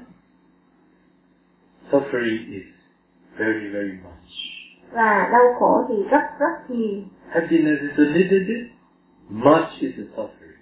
[1.91, 2.63] Suffering is
[3.37, 4.31] very, very much.
[4.91, 7.01] Và đau khổ thì rất rất nhiều.
[7.29, 8.71] Happiness is a little bit.
[9.29, 10.61] Much is a suffering.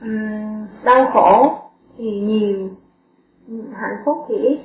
[0.00, 1.58] Ừm, đau khổ
[1.98, 2.70] thì nhiều,
[3.72, 4.58] hạnh phúc thì ít.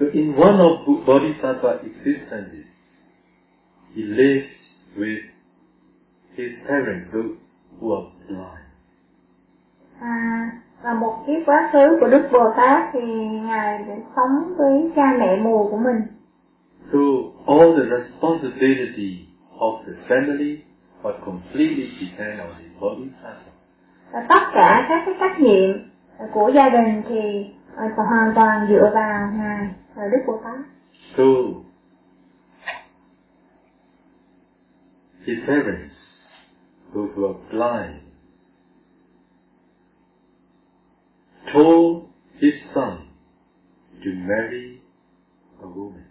[0.00, 2.66] So in one of Bodhisattva existences,
[3.96, 4.59] he lived
[4.96, 5.22] with
[6.36, 6.52] his
[7.80, 8.70] who are blind.
[10.00, 10.50] À,
[10.82, 13.00] và một kiếp quá khứ của Đức Bồ Tát thì
[13.42, 16.02] Ngài đã sống với cha mẹ mù của mình.
[16.92, 16.98] So
[17.46, 19.26] all the responsibility
[19.58, 20.56] of the family
[21.02, 23.50] was completely depend on the Bodhisattva.
[24.12, 25.70] Và tất cả các cái trách nhiệm
[26.32, 27.46] của gia đình thì
[27.96, 30.60] hoàn toàn dựa vào Ngài và Đức Bồ Tát.
[31.16, 31.24] So
[35.30, 35.94] his parents,
[36.94, 38.00] those who are blind,
[41.52, 42.08] told
[42.40, 43.08] his son
[44.02, 44.80] to marry
[45.62, 46.06] a woman.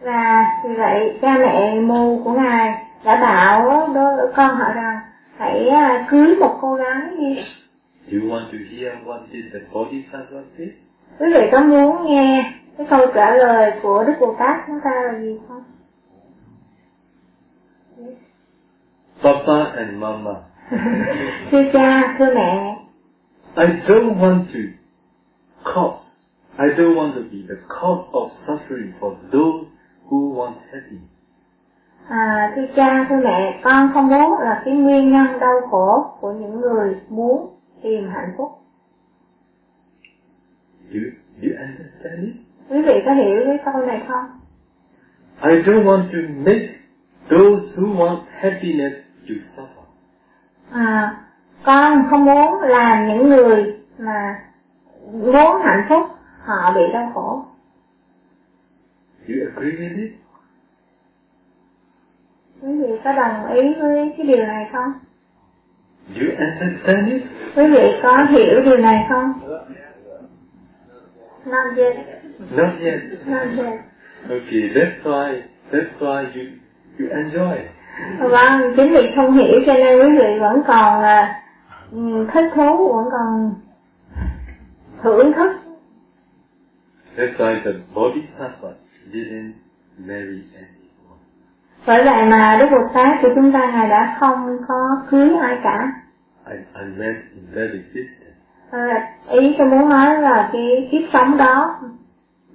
[0.00, 5.00] Và vì vậy cha mẹ mù của Ngài đã bảo đôi con họ rằng
[5.36, 7.42] hãy à, cưới một cô gái đi.
[8.06, 10.66] Do you want to hear what did the Bodhisattva say?
[11.18, 14.90] Quý vị có muốn nghe cái câu trả lời của Đức Bồ Tát chúng ta
[14.90, 15.62] là gì không?
[19.22, 20.34] Papa and Mama,
[21.50, 22.76] thưa cha, thưa mẹ,
[23.56, 24.58] I don't want to
[25.64, 26.02] cause,
[26.58, 29.66] I don't want to be the cause of suffering for those
[30.10, 31.08] who want happiness.
[32.08, 36.32] À, thưa cha, thưa mẹ, con không muốn là cái nguyên nhân đau khổ của
[36.32, 38.50] những người muốn tìm hạnh phúc.
[40.92, 41.00] Do,
[41.42, 42.34] do you understand it?
[42.70, 44.24] Quý vị có hiểu cái câu này không?
[45.42, 46.68] I don't want to make
[47.30, 48.92] those who want happiness.
[50.72, 51.16] À,
[51.64, 54.40] con không muốn làm những người mà
[55.12, 56.02] muốn hạnh phúc
[56.44, 57.44] họ bị đau khổ.
[59.28, 60.12] Do you agree with it?
[62.62, 64.92] Quý vị có đồng ý với cái điều này không?
[66.14, 67.22] Do you understand it?
[67.56, 69.32] Quý vị có hiểu điều này không?
[71.46, 71.96] Not yet,
[72.56, 73.00] Not yet.
[73.26, 73.80] not yet.
[74.28, 76.44] Okay, that's why that's why you
[76.98, 77.56] you enjoy.
[78.20, 81.42] Vâng, chính vì không hiểu cho nên quý vị vẫn còn là
[81.92, 83.54] ừ, thích thú, vẫn còn
[85.02, 85.52] thưởng thức.
[87.16, 88.68] That's why the Bodhisattva
[89.12, 89.52] didn't
[89.98, 91.18] marry anyone.
[91.86, 95.58] Bởi vậy mà Đức Bồ Tát của chúng ta Ngài đã không có cưới ai
[95.64, 95.92] cả.
[96.46, 98.32] I, I meant in that existence
[98.70, 98.80] Ờ,
[99.30, 101.80] ý tôi muốn nói là cái kiếp sống đó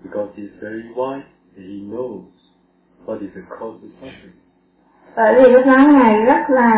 [0.04, 1.22] because he's very wise
[1.58, 2.22] and he knows
[3.06, 4.47] what is the cause of suffering.
[5.18, 6.72] Bởi vì lúc đó ngài rất là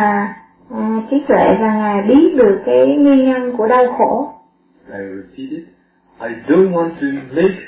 [0.71, 4.31] à, trí tuệ và ngài biết được cái nguyên nhân của đau khổ
[4.87, 5.63] I repeat it.
[6.19, 7.59] I don't want to make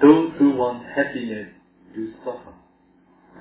[0.00, 1.48] those who want happiness
[1.96, 2.52] to suffer.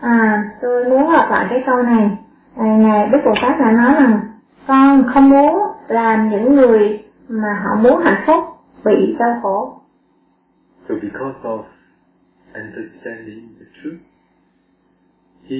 [0.01, 2.09] à tôi muốn lặp lại cái câu này
[2.57, 4.19] à, ngài đức bồ tát đã nói rằng
[4.67, 5.55] con không muốn
[5.87, 8.43] làm những người mà họ muốn hạnh phúc
[8.85, 9.75] bị đau khổ
[10.89, 11.61] So because of
[12.53, 14.01] understanding the truth,
[15.49, 15.57] he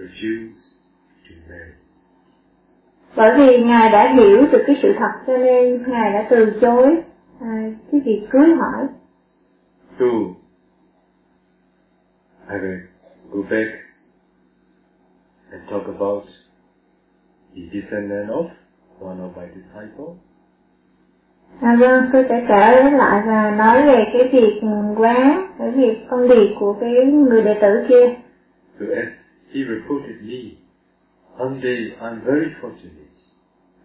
[0.00, 0.60] to
[3.16, 7.02] bởi vì ngài đã hiểu được cái sự thật cho nên ngài đã từ chối
[7.40, 8.86] à, cái việc cưới hỏi
[9.98, 10.06] So
[12.50, 12.80] I will
[13.30, 13.70] go back
[15.50, 16.24] and talk about
[17.54, 18.46] the descendant of
[19.00, 20.16] one of my disciples.
[21.60, 24.60] À, vâng, tôi sẽ trở lại và nói về cái việc
[24.96, 28.14] quán, cái việc phân biệt của cái người đệ tử kia.
[28.78, 29.19] So as
[29.52, 30.58] he reported me,
[31.38, 33.10] one day I'm very fortunate.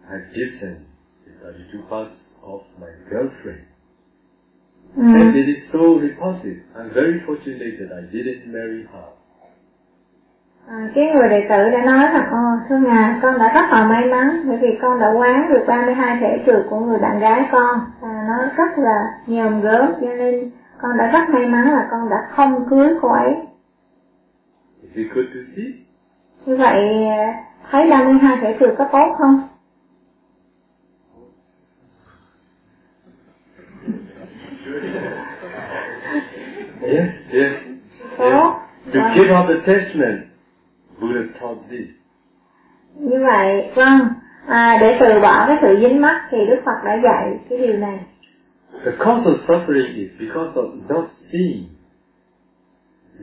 [0.08, 0.86] I listened
[1.24, 3.64] to the two parts of my girlfriend.
[4.96, 5.02] Ừ.
[5.02, 6.58] And it is so repulsive.
[6.74, 9.08] I'm very fortunate that I didn't marry her.
[10.68, 13.84] À, cái người đệ tử đã nói rằng, Ồ, thưa ngài, con đã rất là
[13.84, 17.48] may mắn bởi vì con đã quán được 32 thể trượt của người bạn gái
[17.52, 17.80] con.
[18.00, 22.10] Và nó rất là nhòm gớm, cho nên con đã rất may mắn là con
[22.10, 23.34] đã không cưới cô ấy.
[24.82, 24.85] Is it good to see?
[26.46, 26.74] Như vậy,
[27.70, 29.40] thấy 32 thể trượt có tốt không?
[36.82, 37.52] Yes, yes.
[38.18, 38.46] Yes.
[38.92, 40.26] To give up attachment,
[41.00, 41.88] Buddha taught this.
[42.94, 44.08] Như vậy, vâng,
[44.46, 47.76] à, để từ bỏ cái sự dính mắc thì Đức Phật đã dạy cái điều
[47.76, 47.98] này.
[48.84, 51.64] The cause of suffering is because of not seeing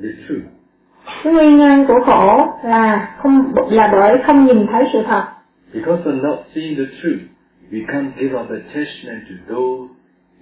[0.03, 0.62] the truth.
[1.23, 5.23] Nguyên nhân của khổ là không là bởi không nhìn thấy sự thật.
[5.73, 7.21] Because of not seeing the truth,
[7.71, 9.89] we can't give up attachment to those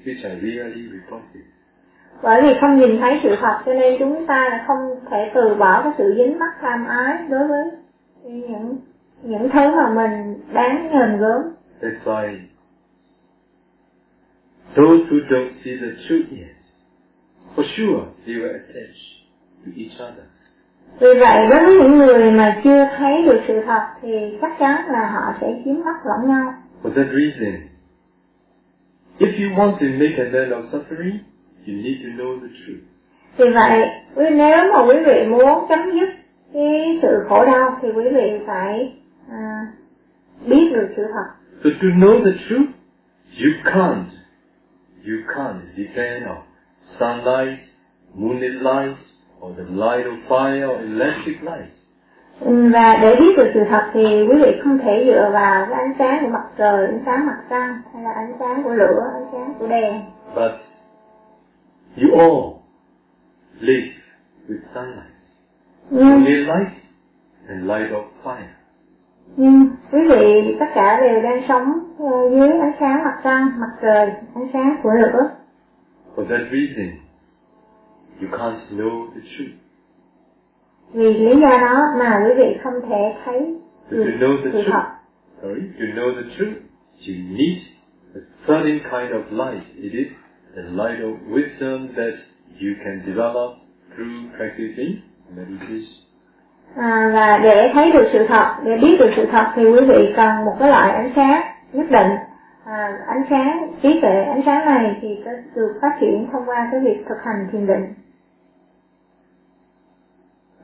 [0.06, 1.46] which are really repulsive.
[2.24, 5.56] Bởi vì không nhìn thấy sự thật cho nên chúng ta là không thể từ
[5.56, 7.64] bỏ cái sự dính mắc tham ái đối với
[8.24, 8.78] những
[9.24, 11.42] những thứ mà mình đáng ngờn gớm.
[11.82, 12.38] That's why
[14.76, 16.56] those who don't see the truth yet,
[17.56, 18.98] for sure they will attach
[19.66, 20.26] to each other.
[21.00, 24.88] Vì vậy đối với những người mà chưa thấy được sự thật thì chắc chắn
[24.88, 26.54] là họ sẽ chiếm mắc lẫn nhau.
[26.84, 27.54] For that reason,
[29.20, 31.18] if you want to make an end of suffering,
[31.68, 32.82] you need to know the truth.
[33.38, 33.82] Vì vậy,
[34.16, 36.10] nếu mà quý vị muốn chấm dứt
[36.54, 38.94] cái sự khổ đau thì quý vị phải
[39.30, 39.68] à,
[40.48, 41.26] biết được sự thật.
[41.64, 42.70] So to know the truth,
[43.44, 44.06] you can't,
[45.08, 46.38] you can't depend on
[47.00, 47.60] sunlight,
[48.16, 48.98] moonlit light,
[49.42, 51.70] or the light of fire or electric light.
[52.40, 55.80] Ừ, Và để biết được sự thật thì quý vị không thể dựa vào cái
[55.82, 59.00] ánh sáng của mặt trời, ánh sáng mặt trăng hay là ánh sáng của lửa,
[59.14, 60.02] ánh sáng của đèn.
[60.36, 60.52] But
[61.98, 62.40] you all
[63.60, 63.88] live
[64.50, 65.12] with sunlight,
[65.90, 66.72] Nhưng, moonlit light,
[67.48, 68.48] and light of fire.
[69.36, 73.72] nhưng quý vị tất cả đều đang sống ờ, dưới ánh sáng mặt trăng, mặt
[73.82, 75.30] trời, ánh sáng của lửa.
[76.16, 76.88] For that reason,
[78.22, 79.52] you can't know the truth.
[80.94, 83.56] Vì lý do đó mà quý vị không thể thấy
[83.92, 84.84] So được to know the sự truth, thật.
[85.42, 86.58] sorry, to know the truth,
[87.08, 87.58] you need
[88.16, 89.64] a certain kind of light.
[89.76, 90.08] It is
[90.56, 92.14] the light of wisdom that
[92.62, 93.52] you can develop
[93.96, 94.92] through practicing
[95.38, 95.92] meditation.
[96.76, 100.14] À, và để thấy được sự thật, để biết được sự thật thì quý vị
[100.16, 101.42] cần một cái loại ánh sáng
[101.74, 102.12] nhất định.
[102.66, 106.68] À, ánh sáng trí tuệ, ánh sáng này thì có được phát triển thông qua
[106.72, 107.86] cái việc thực hành thiền định.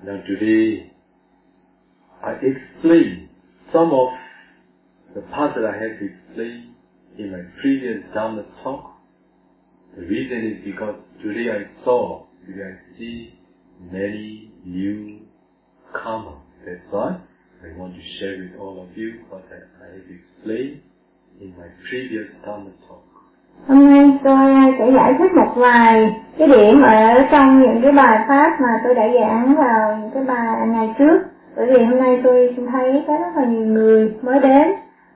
[0.06, 0.92] Now today,
[2.24, 3.30] I explain
[3.74, 4.10] some of
[5.16, 6.76] the parts that I have explained
[7.18, 8.92] in my previous Dhamma talk.
[9.96, 13.34] The reason is because today I saw, today I see
[13.92, 15.20] many new
[16.00, 16.44] karma.
[16.64, 17.18] That's why
[17.64, 19.56] I want to share with all of you what I,
[19.94, 20.82] have explained
[21.42, 23.07] in my previous Dhamma talk.
[23.66, 28.26] Hôm nay tôi sẽ giải thích một vài cái điểm ở trong những cái bài
[28.28, 31.20] pháp mà tôi đã giảng vào những cái bài ngày trước.
[31.56, 34.68] Bởi vì hôm nay tôi thấy có rất là nhiều người mới đến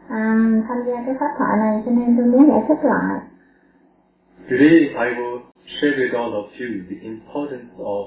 [0.10, 3.20] um, tham gia cái pháp thoại này cho nên tôi muốn giải thích lại.
[4.50, 5.40] Today I will
[5.82, 8.04] share with all of you the importance of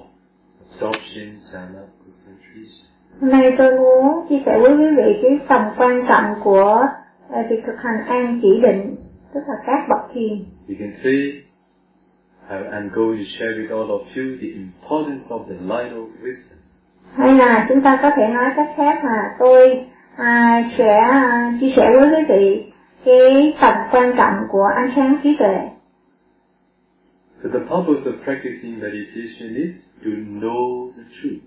[0.71, 2.85] absorption jhana concentration.
[3.21, 6.87] Hôm nay tôi muốn chia sẻ với quý vị cái tầm quan trọng của
[7.29, 8.95] uh, việc thực hành an chỉ định,
[9.35, 10.45] tức là các bậc thiền.
[10.69, 11.13] You can say,
[12.51, 16.07] I- I'm going to share with all of you the importance of the light of
[16.23, 16.59] wisdom.
[17.15, 21.73] Hay là chúng ta có thể nói cách khác là tôi à, sẽ à, chia
[21.77, 22.73] sẻ với quý vị
[23.05, 25.69] cái tầm quan trọng của ánh sáng trí tuệ.
[27.43, 29.71] So the purpose of practicing meditation is
[30.05, 30.11] to
[30.41, 31.43] know the truth.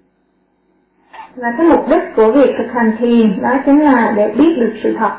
[1.35, 4.73] Và cái mục đích của việc thực hành thiền đó chính là để biết được
[4.83, 5.11] sự thật.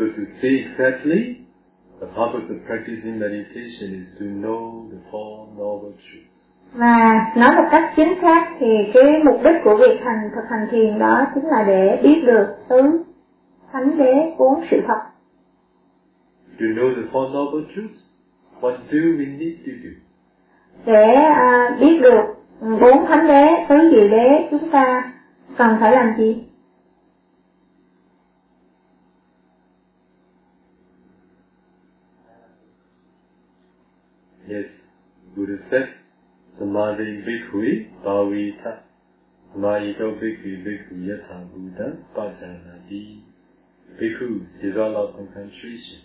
[0.00, 1.44] So to say exactly,
[2.00, 6.40] the purpose of practicing meditation is to know the Four Noble Truths.
[6.74, 10.68] Và nói một cách chính xác thì cái mục đích của việc hành thực hành
[10.70, 13.04] thiền đó chính là để biết được tứ
[13.72, 15.00] thánh đế bốn sự thật.
[16.60, 18.00] To know the Four Noble Truths,
[18.60, 19.90] what do we need to do?
[20.86, 22.22] Để à, biết được
[22.80, 25.12] bốn thánh đế, tứ diệu đế chúng ta
[25.56, 26.44] cần phải làm gì?
[34.50, 34.66] Yes,
[35.40, 35.88] Buddha says,
[36.58, 38.72] Samadhi bhikkhui bhavita
[39.56, 43.22] Mayito bhikkhui bhikkhu yatha Buddha pajanati
[43.96, 46.04] Bhikkhu develop concentration.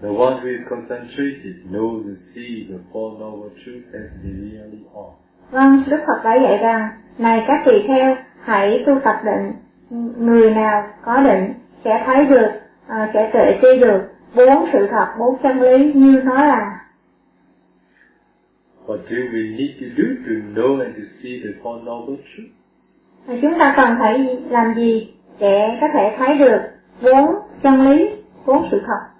[0.00, 4.86] The one who is concentrated knows and sees the Four Noble Truths as they really
[4.94, 5.14] are.
[5.50, 9.52] Vâng, Đức Phật đã dạy rằng, này các tỳ kheo, hãy tu tập định.
[10.18, 12.50] Người nào có định sẽ thấy được,
[12.86, 14.00] uh, sẽ tuệ tri được
[14.36, 16.77] bốn sự thật, bốn chân lý như nó là.
[18.88, 22.54] What do we need to do to know and to see the Four Noble Truths?
[23.26, 24.18] Và chúng ta cần phải
[24.50, 26.58] làm gì để có thể thấy được
[27.02, 28.10] bốn chân lý,
[28.46, 29.18] bốn sự thật.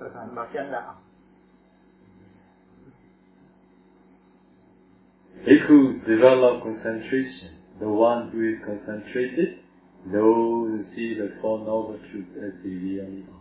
[0.00, 0.94] thực hành bậc chánh đạo
[5.44, 7.50] Bhikkhu develop concentration.
[7.80, 9.48] The one who is concentrated
[10.10, 13.37] knows and sees the Four Noble Truths as they really are.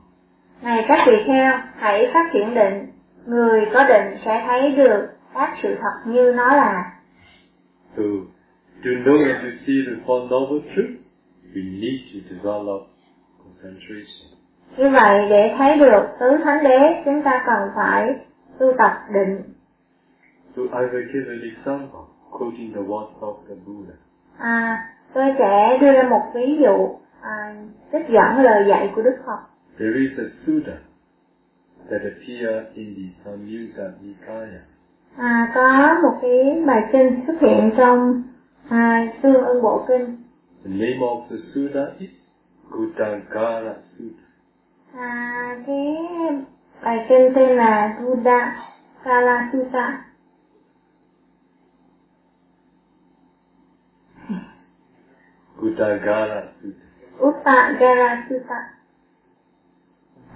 [0.61, 2.87] Này các tỳ kheo, hãy phát triển định.
[3.27, 6.91] Người có định sẽ thấy được các sự thật như nó là.
[7.97, 8.03] So,
[8.83, 11.01] to know and to see the Four Noble Truths,
[11.55, 12.81] we need to develop
[13.43, 14.37] concentration.
[14.77, 18.15] Như vậy để thấy được tứ thánh đế chúng ta cần phải
[18.59, 19.43] tu tập định.
[20.55, 22.01] So I will give an example,
[22.31, 23.93] quoting the words of the Buddha.
[24.37, 24.77] À,
[25.13, 26.89] tôi sẽ đưa ra một ví dụ
[27.21, 27.55] à,
[27.91, 29.56] trích dẫn lời dạy của Đức Phật.
[29.77, 30.79] There is a sutta
[31.89, 34.61] that appear in the Samyutta Nikaya.
[35.17, 38.23] À, có một cái bài kinh xuất hiện trong
[38.69, 40.17] à, Tương ưng Bộ Kinh.
[40.63, 42.09] The name of the sutta is
[42.69, 44.23] Gutagara Sutta.
[44.93, 45.95] À, cái
[46.83, 47.97] bài kinh tên là
[49.03, 50.03] Kala Sutta.
[55.57, 56.85] Gutagara Sutta.
[57.19, 58.76] Uttagara Sutta.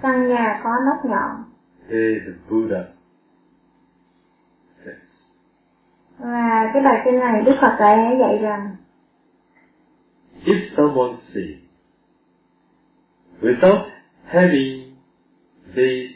[0.02, 1.44] Căn nhà có nóc nhọn.
[1.88, 2.84] Here the Buddha
[6.18, 8.76] Và cái bài kinh này Đức Phật đã dạy rằng
[10.44, 11.58] If someone say,
[13.40, 13.84] without
[14.24, 14.96] having
[15.74, 16.10] laid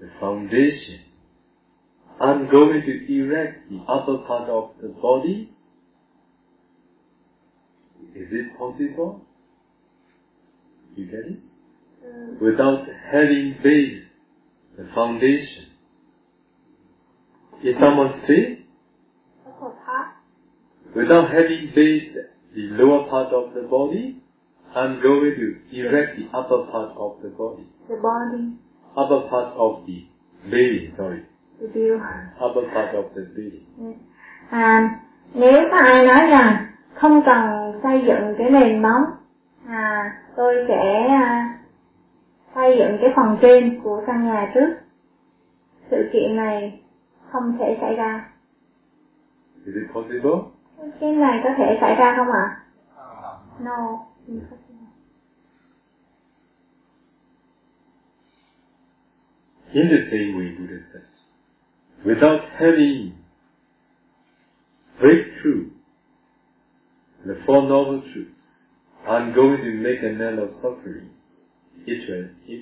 [0.00, 0.98] the foundation,
[2.18, 5.48] I'm going to erect the upper part of the body,
[8.14, 9.20] is it possible?
[10.96, 11.49] You get it?
[12.40, 14.02] Without having laid
[14.76, 15.66] the foundation.
[17.62, 18.12] If someone
[19.84, 20.08] part,
[20.96, 22.14] Without having laid
[22.54, 24.16] the lower part of the body,
[24.74, 27.66] I'm going to erect the upper part of the body.
[27.88, 28.52] the body,
[28.96, 30.06] Upper part of the
[30.50, 31.22] belly, sorry.
[31.74, 32.00] build.
[32.40, 33.66] upper part of the building.
[34.50, 34.98] À,
[35.34, 39.02] nếu có ai nói rằng không cần xây dựng cái nền móng,
[39.68, 41.49] à, tôi sẽ à,
[42.54, 44.74] xây dựng cái phần trên của căn nhà trước.
[45.90, 46.80] Sự kiện này
[47.30, 48.28] không thể xảy ra.
[49.66, 50.38] Is it possible?
[51.00, 52.56] Cái này có thể xảy ra không ạ?
[53.60, 54.06] No.
[59.72, 61.02] In the same way, Buddha says,
[62.04, 63.12] without having
[64.98, 65.70] breakthrough
[67.24, 68.42] the Four Noble Truths,
[69.06, 71.08] I'm going to make an end of suffering.
[71.86, 72.60] It, will, it,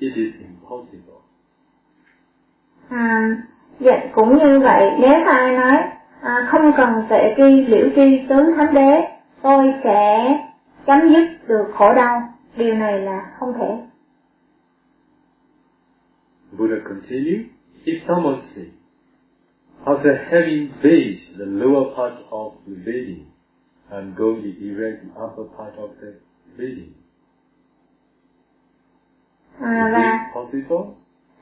[0.00, 1.20] it is impossible.
[2.88, 3.36] À,
[3.80, 5.82] dạ, cũng như vậy, nếu ai nói
[6.22, 9.08] à, không cần tuệ tri, liễu tri, tướng thánh đế,
[9.42, 10.18] tôi sẽ
[10.86, 12.22] chấm dứt được khổ đau.
[12.56, 13.78] Điều này là không thể.
[16.58, 17.40] Buddha continued,
[17.84, 18.64] if someone say,
[19.84, 23.24] after having bathed the lower part of the building,
[23.90, 26.12] I'm going to erect the upper part of the
[26.56, 26.92] building.
[29.60, 30.28] À, và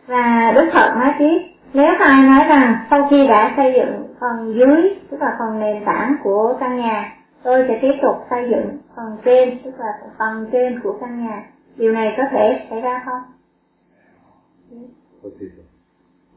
[0.07, 1.39] và Đức Phật nói tiếp,
[1.75, 5.85] nếu ai nói rằng sau khi đã xây dựng phần dưới, tức là phần nền
[5.87, 10.49] tảng của căn nhà, tôi sẽ tiếp tục xây dựng phần trên, tức là phần
[10.53, 11.47] trên của căn nhà.
[11.77, 13.23] Điều này có thể xảy ra không?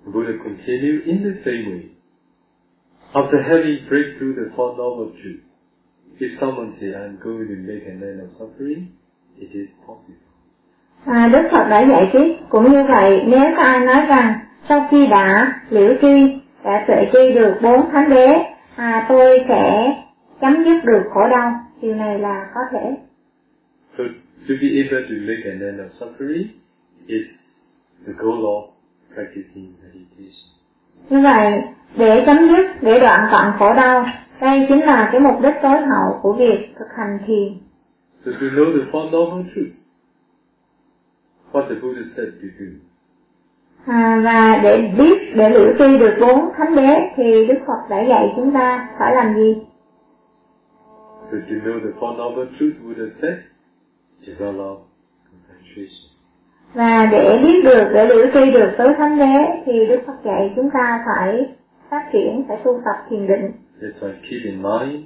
[0.06, 1.82] Buddha continued in the same way.
[3.14, 5.44] After having breakthrough the Four Noble Truths,
[6.20, 8.86] if someone say, I'm going to make an end of suffering,
[9.38, 10.27] it is possible.
[11.08, 14.40] À, Đức Phật đã dạy tiếp, cũng như vậy, nếu có ai nói rằng
[14.70, 18.28] sau khi đã liễu tri, đã tuệ tri được bốn thánh đế,
[18.76, 19.94] à, tôi sẽ
[20.42, 22.96] chấm dứt được khổ đau, điều này là có thể.
[23.98, 24.04] So
[24.48, 26.44] to be able to make an end of suffering
[27.08, 27.26] is
[28.08, 28.62] the goal of
[29.16, 30.48] practicing meditation.
[31.10, 31.62] Như vậy,
[31.98, 34.06] để chấm dứt, để đoạn tận khổ đau,
[34.42, 37.48] đây chính là cái mục đích tối hậu của việc thực hành thiền.
[38.26, 39.87] So to know the Four Noble Truths,
[41.52, 42.66] what the Buddha said to do,
[43.86, 48.02] À, và để biết, để liễu tri được bốn thánh đế thì Đức Phật đã
[48.02, 49.56] dạy chúng ta phải làm gì?
[51.32, 53.38] so to know the Four Noble Truths, Buddha said,
[54.26, 54.80] develop
[55.32, 56.08] concentration.
[56.74, 60.54] Và để biết được, để liễu tri được tứ thánh đế thì Đức Phật dạy
[60.56, 61.56] chúng ta phải
[61.90, 63.52] phát triển, phải tu tập thiền định.
[63.82, 65.04] That's why keep in mind,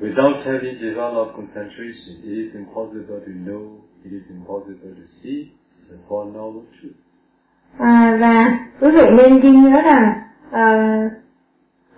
[0.00, 3.62] without having developed concentration, it is impossible to know,
[4.04, 5.46] it is impossible to see
[5.90, 6.98] the Four Noble Truths.
[7.78, 10.12] À, và quý vị nên ghi nhớ rằng
[10.50, 10.98] à,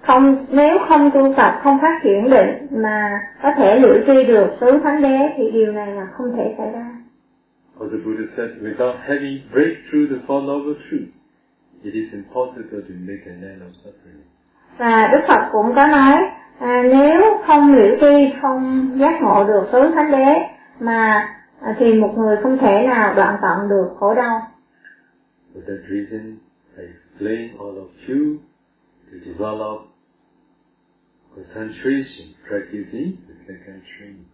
[0.02, 4.46] không nếu không tu tập không phát triển định mà có thể liễu tri được
[4.61, 6.90] tứ thánh đế thì điều này là không thể xảy ra
[7.80, 11.16] As the Buddha said, without having breakthrough the Four Noble Truths,
[11.82, 14.22] it is impossible to make an end of suffering.
[14.78, 16.16] và đức phật cũng có nói
[16.59, 20.34] à, nếu không liễu tri không giác ngộ được tứ thánh đế
[20.80, 21.28] mà
[21.78, 24.40] thì một người không thể nào đoạn tận được khổ đau.
[25.54, 26.36] For that reason,
[26.76, 28.36] I explain all of you
[29.12, 29.80] to develop
[31.36, 34.24] concentration, practicing the second training.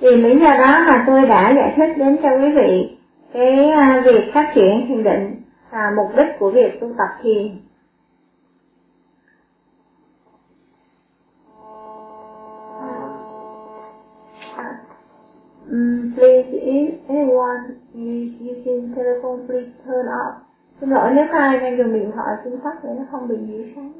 [0.00, 2.96] vì lý do đó mà tôi đã giải thích đến cho quý vị
[3.32, 7.58] cái à, việc phát triển thiền định và mục đích của việc tu tập thiền
[16.68, 20.34] if anyone is using telephone, please turn off.
[20.80, 23.64] Xin lỗi nếu ai đang dùng điện thoại xin tắt để nó không bị nhiễu
[23.74, 23.92] sáng.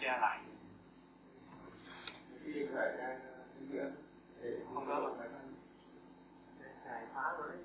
[0.00, 0.38] che lại
[4.74, 5.24] không có mà
[6.84, 7.56] phải phá với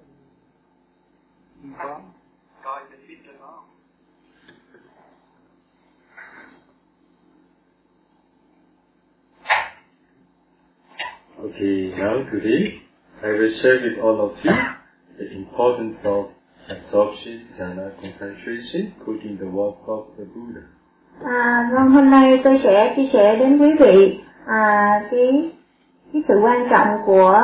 [1.78, 2.02] không có
[2.64, 3.64] coi trên biết cho có
[11.60, 12.82] the now today
[13.24, 14.52] I will share with all of you
[15.18, 16.26] the importance of
[16.70, 20.62] absorption, jhana, concentration, quoting the words of the Buddha.
[21.24, 25.52] À, vâng, hôm nay tôi sẽ chia sẻ đến quý vị à, cái
[26.14, 27.44] cái sự quan trọng của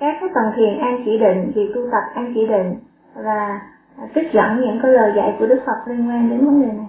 [0.00, 2.74] các cái tầng thiền an chỉ định, việc tu tập an chỉ định
[3.14, 3.60] và
[4.14, 6.85] trích dẫn những cái lời dạy của Đức Phật liên quan đến vấn đề này.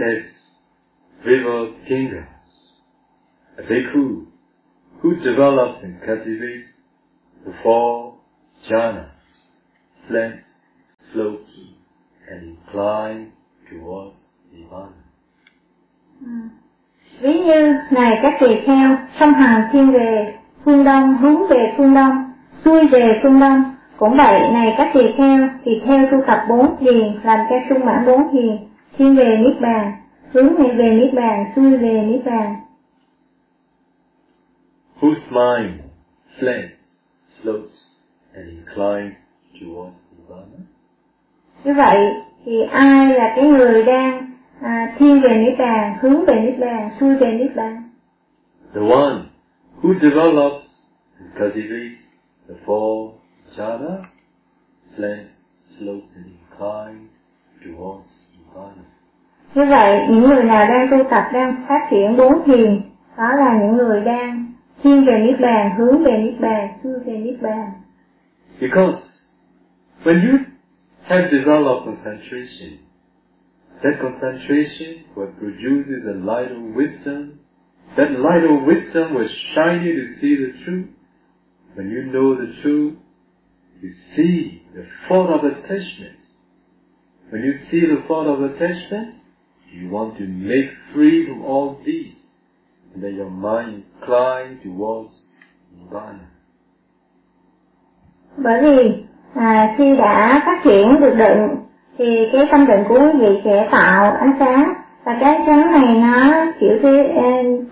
[0.00, 0.24] Says,
[1.20, 2.26] as river kingdoms,
[3.58, 4.26] a bhikkhu
[5.02, 6.68] who develops and cultivates
[7.44, 8.14] the four
[8.70, 9.10] jhanas,
[10.08, 10.44] slants,
[11.12, 11.52] slopes,
[12.30, 13.32] and incline
[13.70, 14.16] towards
[14.52, 15.02] nirvana.
[16.20, 16.48] Hmm.
[17.20, 20.34] Ví như, này các tỳ kheo, song hàng thiên về
[20.64, 22.32] phương đông, hướng về phương đông,
[22.64, 23.64] xuôi về phương đông.
[23.96, 27.84] Cũng vậy, này các tỳ kheo, thì theo tu tập bốn thiền, làm cho sung
[27.84, 28.69] mãn bốn thiền,
[29.00, 29.92] thiên về Niết Bàn,
[30.32, 32.56] hướng về Niết Bàn, xuôi về Niết Bàn.
[35.00, 35.80] Whose mind
[36.38, 36.76] flends,
[37.42, 37.76] slopes,
[38.34, 39.14] and inclines
[39.60, 40.58] towards Nirvana?
[41.64, 41.98] Như vậy,
[42.44, 44.30] thì ai là cái người đang
[44.60, 47.82] à, thiên về Niết Bàn, hướng về Niết Bàn, xuôi về Niết Bàn?
[48.74, 49.22] The one
[49.82, 50.66] who develops
[51.20, 52.00] and cultivates
[52.48, 53.12] the four
[53.56, 54.04] jhana,
[54.96, 55.34] slants,
[55.78, 57.10] slopes, and inclines
[57.64, 58.89] towards Nirvana.
[59.54, 62.80] Như vậy, những người nào đang tu tập, đang phát triển bốn thiền,
[63.18, 67.16] đó là những người đang thiên về Niết Bàn, hướng về Niết Bàn, xuôi về
[67.18, 67.70] Niết Bàn.
[68.60, 69.02] Because
[70.04, 70.38] when you
[71.02, 72.78] have developed concentration,
[73.82, 77.30] that concentration will produce the light of wisdom.
[77.96, 80.86] That light of wisdom will shine you to see the truth.
[81.76, 82.94] When you know the truth,
[83.82, 86.18] you see the fault of attachment.
[87.30, 89.19] When you see the fault of attachment,
[89.72, 92.14] you want to make free from all these.
[92.94, 95.12] And then your mind climb towards
[95.76, 96.26] Nirvana.
[98.36, 99.04] Bởi vì
[99.34, 101.48] à, khi đã phát triển được định
[101.98, 105.72] thì cái tâm định của quý vị sẽ tạo ánh sáng và cái ánh sáng
[105.72, 107.14] này nó kiểu cái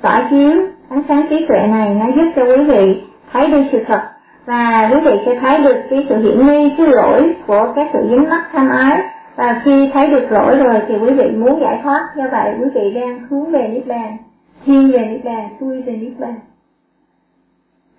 [0.02, 0.50] tỏa chiếu
[0.90, 4.00] ánh sáng trí tuệ này nó giúp cho quý vị thấy được sự thật
[4.46, 7.98] và quý vị sẽ thấy được cái sự hiển nghi cái lỗi của các sự
[8.10, 9.00] dính mắc tham ái
[9.38, 12.70] và khi thấy được lỗi rồi thì quý vị muốn giải thoát do vậy quý
[12.74, 14.16] vị đang hướng về niết bàn
[14.64, 16.40] thiên về niết bàn xuôi về niết bàn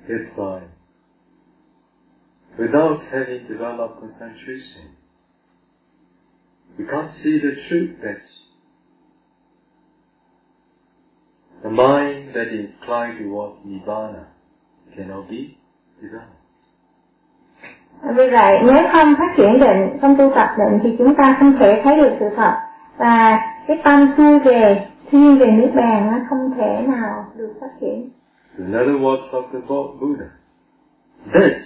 [0.07, 0.67] It's fine.
[2.57, 4.85] Without having developed concentration,
[6.77, 8.21] we can't see the truth that
[11.63, 14.23] the mind that is inclined towards Nibbana
[14.95, 15.55] cannot be
[16.01, 16.38] developed.
[18.03, 21.53] Vì vậy nếu không phát triển định, không tu tập định thì chúng ta không
[21.59, 22.53] thể thấy được sự thật
[22.97, 27.67] và cái tâm xuôi về thiên về niết bàn nó không thể nào được phát
[27.81, 28.09] triển.
[28.57, 29.59] In other words of the
[29.99, 30.25] Buddha,
[31.33, 31.61] that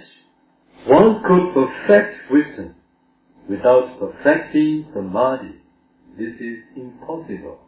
[0.88, 2.68] one could perfect wisdom
[3.48, 5.48] without perfecting samadhi.
[6.18, 7.58] This is impossible.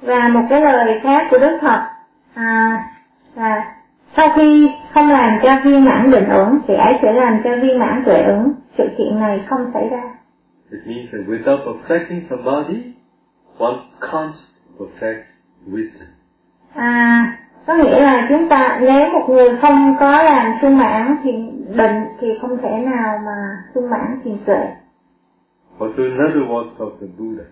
[0.00, 1.80] Và một cái lời khác của Đức Phật
[2.34, 2.84] à,
[3.34, 3.74] là
[4.16, 7.78] sau khi không làm cho viên mãn định ổn thì ấy sẽ làm cho viên
[7.78, 8.52] mãn tuệ ổn.
[8.78, 10.02] Sự kiện này không xảy ra.
[10.70, 12.92] It means that without perfecting samadhi,
[13.58, 14.32] one can't
[14.78, 15.22] perfect
[15.66, 16.06] wisdom.
[16.74, 17.36] À,
[17.66, 22.04] có nghĩa là chúng ta nếu một người không có làm sung mãn thiền định
[22.20, 24.66] thì không thể nào mà sung mãn thiền tuệ.
[25.80, 27.44] Also, in other words of the Buddha,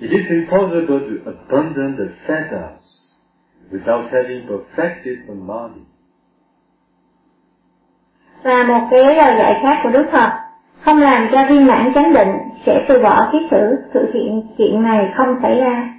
[0.00, 3.07] it is impossible to abandon the fetters
[3.72, 5.80] without having perfected samadhi.
[8.42, 10.32] Và một cái lời dạy khác của Đức Phật
[10.80, 12.32] không làm cho viên mãn chánh định
[12.66, 15.94] sẽ từ bỏ cái sự sự hiện chuyện này không xảy ra.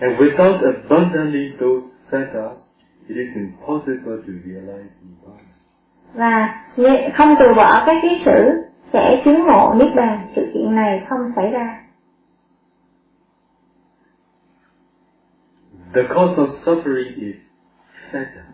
[0.00, 2.56] And without abandoning those fetters,
[3.08, 5.54] it is impossible to realize Nibbana.
[6.14, 6.54] Và
[7.14, 11.32] không từ bỏ các ký sử sẽ chứng ngộ niết bàn sự kiện này không
[11.36, 11.83] xảy ra.
[15.94, 17.36] The cause of suffering is
[18.12, 18.44] fetter.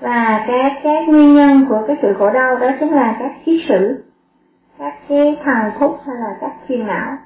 [0.00, 3.64] Và các cái nguyên nhân của cái sự khổ đau đó chính là các ký
[3.68, 4.04] sử,
[4.78, 7.18] các cái thằng thúc hay là các phiền não.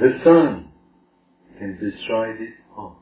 [0.00, 0.62] The sun
[1.60, 2.92] can destroy this all.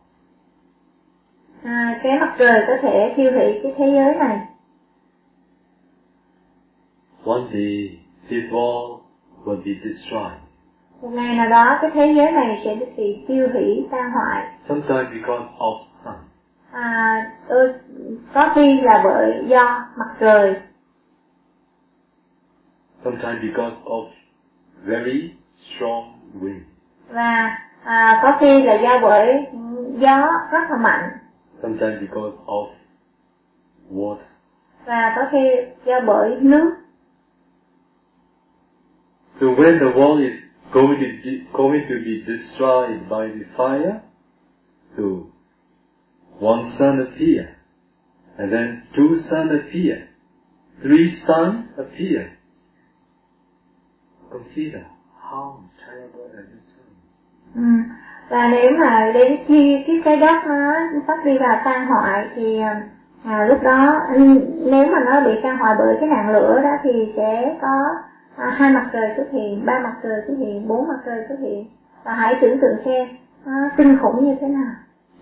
[1.63, 4.47] À, cái mặt trời có thể thiêu hủy cái thế giới này.
[7.25, 7.99] One day,
[8.29, 9.03] this all
[9.45, 10.42] will be destroyed.
[11.03, 14.47] Một ngày nào đó cái thế giới này sẽ bị tiêu hủy tan hoại.
[14.69, 16.15] Sometimes because of sun.
[16.73, 17.75] À, tôi,
[18.35, 20.55] có khi là bởi do mặt trời,
[23.05, 24.05] Sometimes because of
[24.85, 26.05] very strong
[26.41, 26.61] wind.
[27.09, 29.47] và à, có khi là do bởi
[29.99, 31.11] gió rất là mạnh,
[31.63, 32.67] Sometimes because of
[33.93, 34.25] water.
[34.87, 36.71] và có khi do bởi nước.
[39.41, 40.42] So when the wall is
[40.73, 44.03] going to be, going to be destroyed by the fire,
[44.97, 45.27] so
[46.39, 47.57] one sun appear,
[48.39, 50.09] and then two sun appear,
[50.83, 52.39] three suns appear.
[54.31, 54.87] Consider
[55.21, 56.73] how terrible it is.
[57.55, 57.63] Ừ.
[58.29, 60.73] Và nếu mà đến khi cái trái đất nó
[61.07, 62.83] sắp đi vào tan hoại thì à,
[63.25, 64.01] à, lúc đó
[64.65, 67.95] nếu mà nó bị tan hoại bởi cái nạn lửa đó thì sẽ có
[68.37, 71.37] à, hai mặt trời xuất hiện ba mặt trời xuất hiện bốn mặt trời xuất
[71.41, 71.67] hiện.
[72.05, 73.09] Và hãy tưởng tượng xem
[73.47, 74.73] nó kinh khủng như thế nào.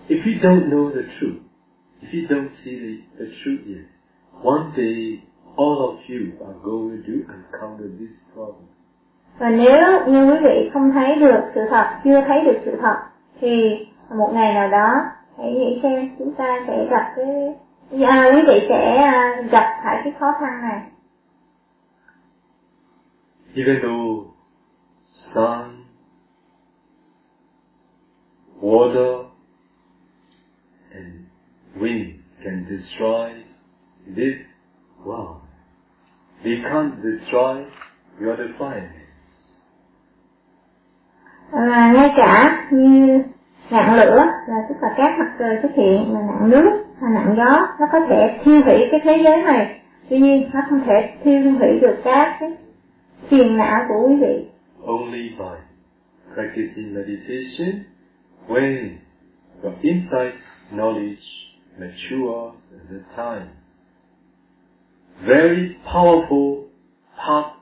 [0.08, 1.38] If you don't know the truth,
[2.02, 3.84] if you don't see the, the truth is,
[4.42, 5.20] one day
[5.56, 8.70] all of you are going to encounter this problem.
[9.38, 12.96] và nếu như quý vị không thấy được sự thật chưa thấy được sự thật
[13.40, 13.76] thì
[14.10, 15.04] một ngày nào đó
[15.38, 17.54] hãy nghĩ xem chúng ta sẽ gặp cái
[18.08, 20.80] à, quý vị sẽ à, gặp phải cái khó khăn này
[23.54, 24.34] Even though
[25.34, 25.84] sun,
[28.62, 29.24] water,
[30.92, 31.26] and
[31.80, 33.42] wind can destroy
[34.06, 34.36] this
[35.04, 35.40] world,
[36.44, 37.66] they can't destroy
[38.20, 39.00] your defilements.
[41.52, 43.22] và ngay cả như
[43.70, 47.34] nạn lửa là tức là các mặt trời xuất hiện là nạn nước và nạn
[47.36, 51.14] gió nó có thể thiêu hủy cái thế giới này tuy nhiên nó không thể
[51.24, 52.50] thiêu hủy được các cái
[53.28, 54.44] phiền não của quý vị
[54.86, 55.56] Only by
[56.34, 57.84] practicing meditation,
[58.48, 58.98] when
[59.62, 60.34] your insight
[60.72, 61.22] knowledge
[61.78, 63.46] matures at the time,
[65.26, 66.64] very powerful
[67.16, 67.52] path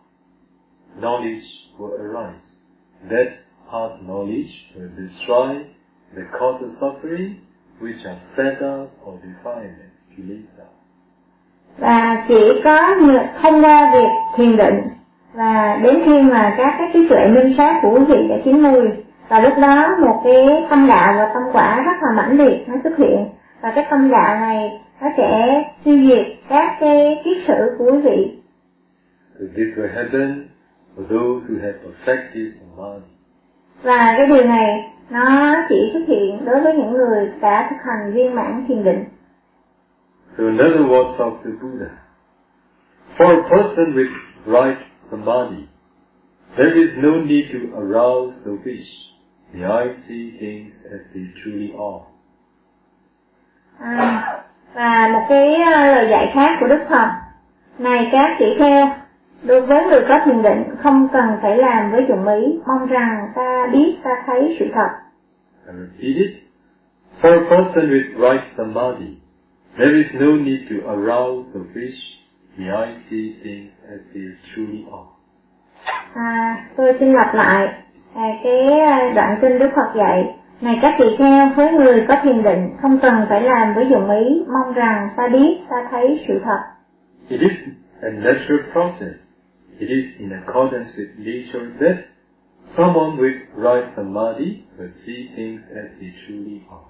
[1.00, 1.44] knowledge
[1.78, 2.44] will arise.
[3.10, 3.28] That
[3.70, 5.64] path knowledge will destroy
[6.14, 7.34] the cause of suffering,
[7.80, 10.66] which are fetters or defilement, kilesa.
[11.78, 12.94] và chỉ có
[13.42, 14.97] thông qua việc thiền định
[15.32, 18.62] và đến khi mà các cái trí tuệ minh sát của quý vị đã chín
[18.62, 18.88] mùi
[19.28, 22.74] và lúc đó một cái tâm đạo và tâm quả rất là mãnh liệt nó
[22.82, 23.28] xuất hiện.
[23.62, 27.98] Và cái tâm đạo này nó sẽ tiêu diệt các cái kiết sử của quý
[27.98, 28.38] vị.
[29.38, 30.48] This will happen
[30.96, 33.04] for those who have perfected samadhi.
[33.82, 38.12] và cái điều này nó chỉ xuất hiện đối với những người đã thực hành
[38.14, 39.04] viên mãn thiền định.
[40.38, 41.90] So in other words of the Buddha,
[43.18, 44.10] for a person with
[44.46, 45.66] right samadhi,
[46.56, 48.88] there is no need to arouse the wish.
[49.52, 52.04] The eye see things as they truly are.
[53.78, 54.44] À,
[54.74, 57.10] và một cái ờ, lời dạy khác của Đức Phật
[57.78, 58.86] này các tỷ kheo
[59.42, 63.32] đối với người có thiền định không cần phải làm với dụng ý mong rằng
[63.34, 64.88] ta biết ta thấy sự thật
[65.66, 66.30] I repeat it.
[67.20, 69.18] For a person with right samadhi,
[69.76, 72.17] there is no need to arouse the wish.
[72.56, 74.22] The eye see things as they
[74.54, 75.08] truly are.
[76.14, 77.68] à, tôi xin lặp lại
[78.14, 82.14] à, cái ờ, đoạn kinh Đức Phật dạy này các tỷ kheo với người có
[82.22, 86.24] thiền định không cần phải làm với dụng ý mong rằng ta biết ta thấy
[86.28, 86.58] sự thật
[87.28, 87.52] It is
[88.02, 89.14] a natural process.
[89.78, 91.96] It is in accordance with nature that
[92.76, 96.88] someone with right samadhi will see things as they truly are.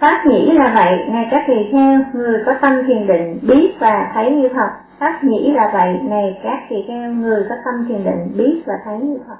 [0.00, 4.10] Pháp nhĩ là vậy, này các tỳ kheo, người có tâm thiền định biết và
[4.14, 4.68] thấy như thật.
[4.98, 8.74] Pháp nhĩ là vậy, này các tỳ kheo, người có tâm thiền định biết và
[8.84, 9.36] thấy như thật.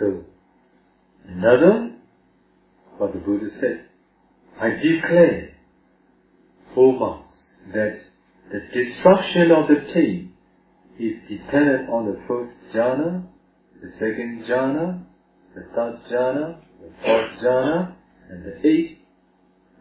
[0.00, 0.06] So,
[1.28, 1.90] another,
[2.98, 3.76] what the Buddha said,
[4.60, 5.48] I declare,
[6.76, 7.38] O monks,
[7.74, 7.92] that
[8.50, 10.28] the destruction of the taint
[10.98, 13.20] is dependent on the first jhana,
[13.82, 14.94] the second jhana,
[15.58, 17.86] the third jhana, the fourth jhana,
[18.30, 18.98] and the eighth,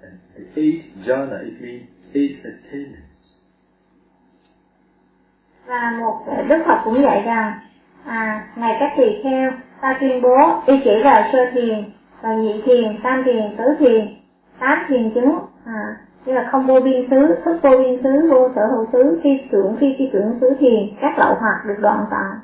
[0.01, 3.03] and the eighth jhana, it means eight attainments.
[5.67, 7.59] Và một Đức Phật cũng dạy rằng,
[8.05, 9.51] à, này các tỳ kheo,
[9.81, 14.17] ta tuyên bố y chỉ vào sơ thiền, và nhị thiền, tam thiền, tứ thiền,
[14.59, 18.49] tám thiền chứng, à, như là không vô biên xứ, thức vô biên xứ, vô
[18.55, 22.05] sở hữu xứ, phi tưởng, phi phi tưởng xứ thiền, các lậu hoặc được đoạn
[22.11, 22.39] tận.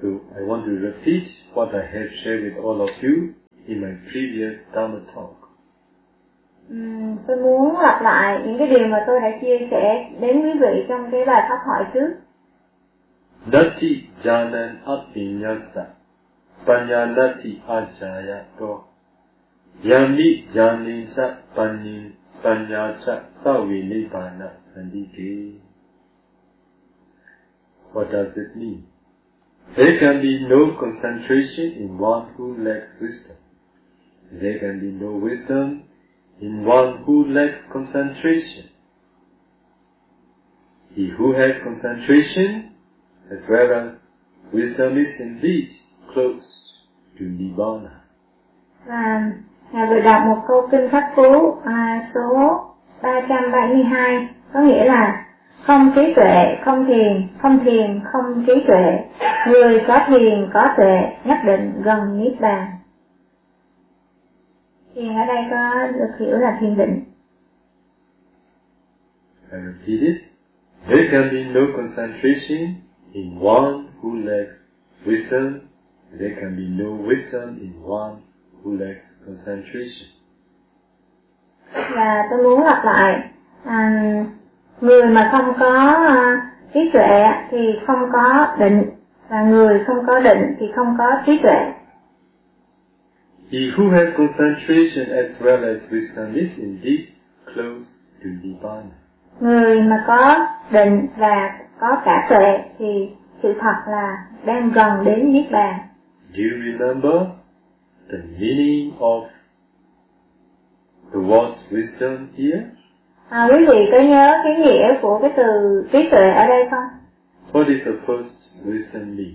[0.00, 3.34] So I want to repeat what I have shared with all of you
[3.66, 5.34] in my previous Dharma talk.
[6.68, 10.50] Ừm, tôi muốn lặp lại những cái điều mà tôi đã chia sẻ đến quý
[10.60, 12.08] vị trong cái bài pháp thoại trước.
[13.52, 15.84] Nati janan apinyasa
[16.66, 18.84] panyanati ajayato
[19.84, 22.10] yami janinsa panin
[22.42, 25.60] panyacha savinipana sandike.
[27.94, 28.82] What does it mean?
[29.76, 33.36] There can be no concentration in one who lacks wisdom.
[34.32, 35.84] There can be no wisdom
[36.40, 38.70] in one who lacks concentration.
[40.94, 42.74] He who has concentration
[43.30, 43.94] as well as
[44.52, 45.70] wisdom is indeed
[46.12, 46.42] close
[47.18, 47.90] to Nibbana.
[48.86, 49.32] Và
[49.72, 52.60] Ngài vừa đọc một câu kinh pháp cú à, số
[53.02, 55.24] 372 có nghĩa là
[55.68, 59.04] không trí tuệ, không thiền, không thiền, không trí tuệ.
[59.46, 62.66] Người có thiền, có tuệ, nhất định gần Niết Bàn.
[64.94, 67.00] Thiền ở đây có được hiểu là thiền định.
[69.52, 70.16] I repeat it.
[70.88, 72.74] There can be no concentration
[73.12, 74.52] in one who lacks
[75.06, 75.58] wisdom.
[76.18, 78.14] There can be no wisdom in one
[78.62, 80.08] who lacks concentration.
[81.96, 83.30] và tôi muốn lặp lại
[83.64, 84.24] à,
[84.80, 85.72] người mà không có
[86.08, 88.82] à, trí tuệ thì không có định
[89.28, 91.72] và người không có định thì không có trí tuệ
[93.52, 97.00] He who has concentration as well as wisdom is indeed
[97.54, 97.84] close
[98.22, 98.94] to Nibbana.
[99.40, 103.10] người mà có định và có cả tuệ thì
[103.42, 105.78] sự thật là đang gần đến niết bàn
[106.32, 107.22] Do you remember
[108.10, 109.24] the meaning of
[111.12, 112.62] the word wisdom here?
[113.30, 115.44] À, quý vị có nhớ cái nghĩa của cái từ
[115.92, 116.84] trí tuệ ở đây không
[117.52, 119.32] What is the first wisdom mean?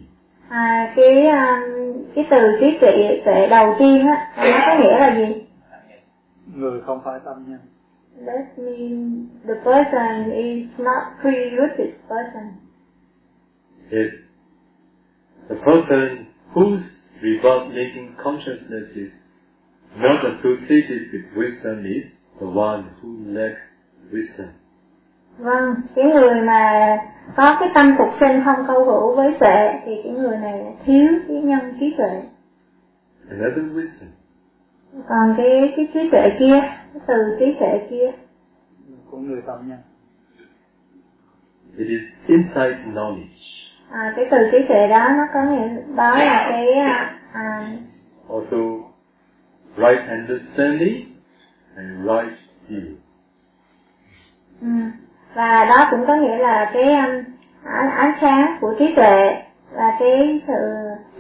[0.50, 5.16] à, cái um, cái từ trí tuệ tuệ đầu tiên á nó có nghĩa là
[5.18, 5.46] gì
[6.56, 7.60] người không phải tâm nhân
[8.26, 12.46] That means the person is not pre-rooted person.
[13.92, 14.12] Yes.
[15.50, 16.84] The person whose
[17.22, 19.12] reverse making consciousness is
[19.98, 22.06] not associated with wisdom is
[22.40, 23.62] the one who lacks
[24.14, 24.48] wisdom.
[25.38, 26.98] Vâng, cái người mà
[27.38, 31.08] có cái tâm phục sinh không câu hữu với tuệ thì cái người này thiếu
[31.28, 32.22] cái nhân trí tuệ.
[33.30, 34.08] Another wisdom.
[35.10, 36.60] Còn cái cái trí tuệ kia,
[36.94, 38.12] cái từ trí tuệ kia
[39.12, 39.80] của người tâm nhân
[41.78, 43.44] It is insight knowledge.
[43.92, 47.72] à, cái từ trí tuệ đó nó có nghĩa đó là cái à, à,
[48.30, 48.58] Also,
[49.78, 51.06] right understanding
[51.76, 52.38] and right
[52.70, 52.96] view.
[55.34, 57.24] Và đó cũng có nghĩa là cái um,
[57.64, 59.44] ánh, sáng của trí tuệ
[59.76, 60.54] và cái sự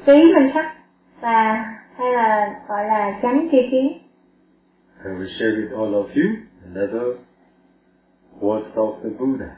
[0.05, 0.73] trí minh sắc
[1.21, 1.65] và
[1.97, 3.99] hay là gọi là chánh tri kiến
[5.05, 6.35] I will share with all of you
[6.73, 7.17] another
[8.39, 9.55] words of the Buddha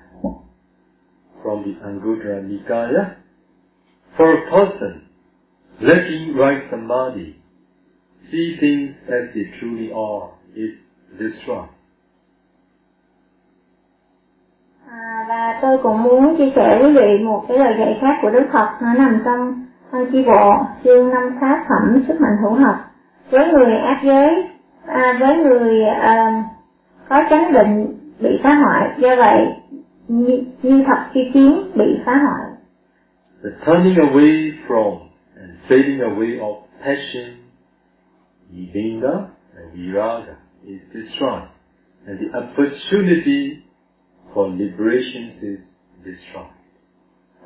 [1.43, 3.15] from the Anguttara Nikaya.
[4.17, 5.01] For a person
[5.79, 7.35] lacking right samadhi,
[8.31, 10.71] see things as they truly are is
[11.19, 11.74] destroyed.
[14.91, 18.29] À, và tôi cũng muốn chia sẻ với vị một cái lời dạy khác của
[18.29, 18.69] Đức Phật.
[18.81, 22.75] Nó nằm trong trong chi bộ chương năm pháp phẩm sức mạnh hữu hợp.
[23.29, 24.47] Với người ác giới
[24.85, 26.43] à, với người à,
[27.09, 29.47] có chánh định bị phá hoại do vậy
[30.07, 32.51] như, như thật chi kiến bị phá hoại.
[33.43, 34.97] The turning away from
[35.37, 37.25] and fading away of passion,
[38.51, 39.13] vibhinga
[39.55, 40.33] and viraga
[40.65, 41.47] is destroyed,
[42.07, 43.64] and the opportunity
[44.35, 45.59] for liberation is
[46.05, 46.51] destroyed.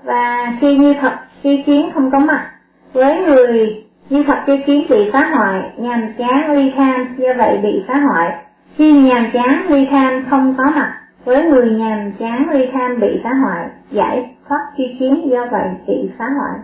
[0.04, 2.52] và khi như thật chi kiến không có mặt
[2.94, 7.58] với người như thật chi kiến bị phá hoại nhàm chán ly tham do vậy
[7.64, 12.50] bị phá hoại khi nhàm chán ly tham không có mặt với người nhàm chán
[12.50, 16.60] ly tham bị phá hoại giải thoát chi kiến do vậy bị phá hoại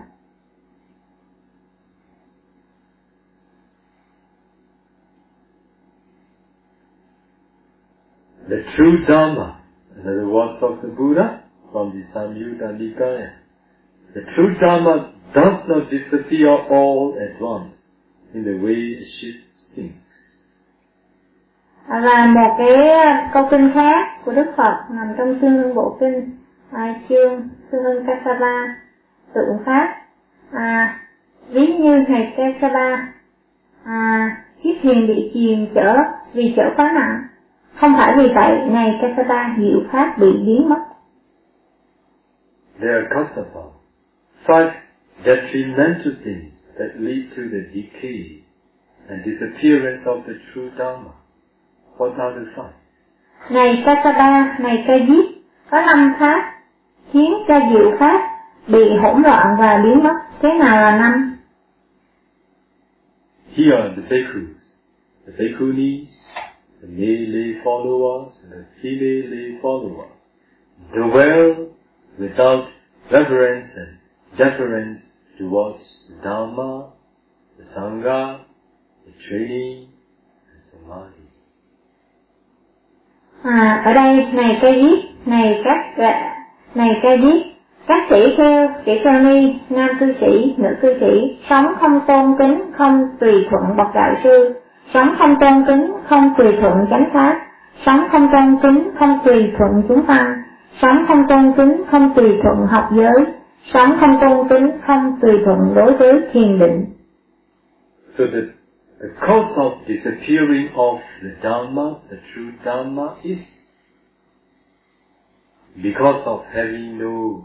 [8.49, 9.64] The true Dharma,
[10.13, 13.33] the words of the Buddha from the Samyutta Nikaya.
[14.13, 17.75] The true Dharma does not disappear all at once
[18.33, 19.41] in the way a ship
[19.75, 20.05] sinks.
[21.87, 26.29] và một cái ờ, câu kinh khác của Đức Phật nằm trong chương bộ kinh
[26.71, 28.75] à, chương Sư Hưng Kassava
[29.33, 29.95] tượng pháp
[30.51, 30.99] à,
[31.49, 33.13] ví như ngày Kassava
[33.83, 34.29] à,
[34.63, 35.97] chiếc thuyền bị chìm chở
[36.33, 37.23] vì chở quá nặng
[37.79, 40.79] không phải vì vậy ngày Kasapa diệu pháp bị biến mất
[42.79, 43.71] There are kasapa,
[44.45, 44.71] five
[45.23, 48.43] detrimental things that lead to the decay
[49.07, 51.11] and disappearance of the true Dharma.
[51.97, 52.73] What are the five?
[53.49, 55.25] Này Kasapa, này ca diếp,
[55.71, 56.53] có năm pháp
[57.13, 58.21] khiến cho diệu pháp
[58.67, 60.15] bị hỗn loạn và biến mất.
[60.41, 61.37] Thế nào là năm?
[63.55, 64.57] Here are the bhikkhus,
[65.25, 66.07] the bhikkhunis,
[66.85, 70.11] the male followers, the female followers.
[70.93, 71.69] Dwell
[72.19, 72.69] without
[73.11, 73.97] reverence and
[74.37, 75.01] deference
[75.39, 76.91] towards the Dharma,
[77.57, 78.41] the Sangha,
[79.05, 79.89] the training,
[80.51, 81.21] and Samadhi.
[83.43, 85.97] À, ở đây này cây viết này các
[86.75, 87.43] này cây viết
[87.87, 92.35] các sĩ theo, sĩ theo ni, nam cư sĩ, nữ cư sĩ, sống không tôn
[92.39, 94.53] kính, không tùy thuận bậc đạo sư,
[94.93, 97.47] sống không tôn kính, không tùy thuận chánh pháp,
[97.85, 100.35] sống không tôn kính, không tùy thuận chúng ta.
[100.81, 103.25] sống không tôn kính, không tùy thuận học giới,
[103.73, 106.85] sống không tôn kính, không tùy thuận đối với thiền định.
[108.17, 108.41] So the,
[108.99, 113.39] the cause of disappearing of the Dharma, the true Dharma, is
[115.83, 117.43] because of having no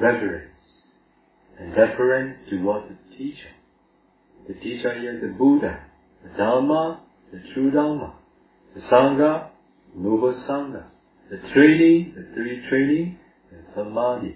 [0.00, 0.52] reverence
[1.58, 3.50] and deference towards the teacher.
[4.48, 5.78] The teacher here, the Buddha,
[6.22, 6.96] the Dharma,
[7.32, 8.10] the true Dharma,
[8.74, 9.40] the Sangha,
[9.94, 10.82] noble Sangha,
[11.30, 13.16] the training, the three training,
[13.50, 14.32] the Samadhi.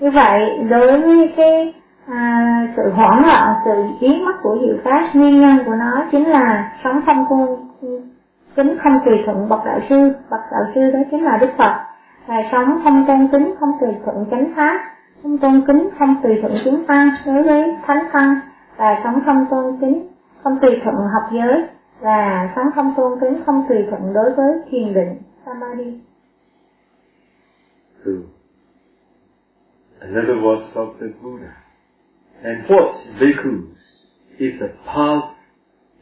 [0.00, 1.74] như vậy đối với cái
[2.06, 6.28] à, sự hoảng loạn sự biến mất của hiệu pháp nguyên nhân của nó chính
[6.28, 7.66] là sống không cung
[8.56, 10.12] kính không tùy thuận bậc đạo sư.
[10.30, 11.72] Bậc đạo sư đó chính là đức phật.
[12.26, 14.80] Và sống không tôn kính không tùy thuận chánh pháp.
[15.22, 18.40] Không tôn kính không tùy thuận chứng tăng đối với thánh tăng.
[18.76, 20.06] Và sống không tôn kính
[20.46, 21.64] không tùy thuận học giới
[22.00, 26.00] và sống không tôn kính không tùy thuận đối với thiền định samadhi
[28.04, 28.10] So,
[30.00, 31.52] another words of the Buddha.
[32.42, 33.76] And what, bhikkhus,
[34.38, 35.24] is the path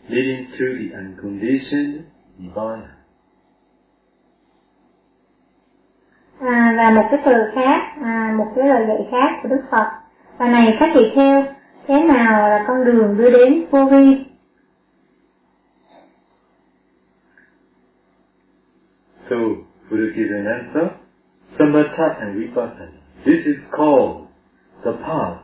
[0.08, 2.02] leading to the unconditioned
[2.38, 2.88] nirvana?
[6.40, 9.90] à, và một cái từ khác à, một cái lời dạy khác của đức phật
[10.38, 11.44] và này các tỳ kheo
[11.86, 14.33] thế nào là con đường đưa đến vô vi
[19.28, 19.36] So,
[19.90, 20.96] Buddha gives an answer.
[21.58, 23.00] Samatha and Vipassana.
[23.24, 24.26] This is called
[24.84, 25.40] the path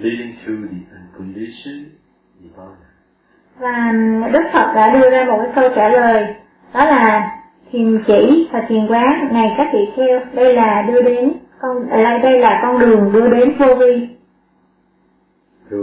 [0.00, 1.92] leading to the unconditioned
[2.40, 2.88] nirvana.
[3.58, 3.92] và
[4.32, 6.34] đức phật đã đưa ra một cái câu trả lời
[6.74, 7.30] đó là
[7.72, 12.18] thiền chỉ và thiền quán này các tỳ kheo đây là đưa đến con đây
[12.22, 14.08] đây là con đường đưa đến vô vi
[15.70, 15.76] So,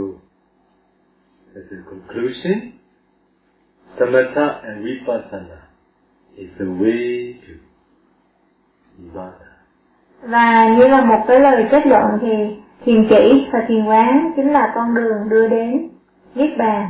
[1.56, 2.72] as a conclusion,
[3.98, 5.69] Samatha and Vipassana
[6.40, 7.54] is the way to
[10.22, 14.52] và như là một cái lời kết luận thì thiền chỉ và thiền quán chính
[14.52, 15.90] là con đường đưa đến
[16.36, 16.90] niết bàn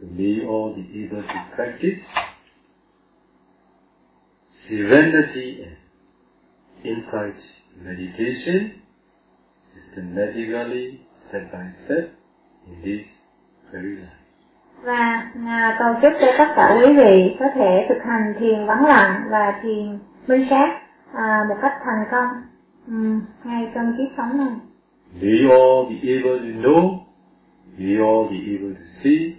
[0.00, 2.00] So may all be able to practice
[4.68, 5.76] serenity and
[6.82, 7.36] insight
[7.84, 8.70] meditation
[9.74, 12.12] systematically, step by step,
[12.66, 13.06] in this
[13.72, 14.25] very life.
[14.82, 18.84] Và à, cầu chúc cho tất cả quý vị có thể thực hành thiền vắng
[18.86, 19.98] lặng và thiền
[20.28, 20.78] minh sát
[21.14, 22.28] à, một cách thành công
[22.86, 24.54] ừm, ngay trong kiếp sống này
[25.22, 26.98] May all be able to know,
[27.78, 29.34] may all be able to see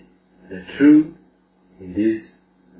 [0.49, 1.05] the truth
[1.79, 2.21] in this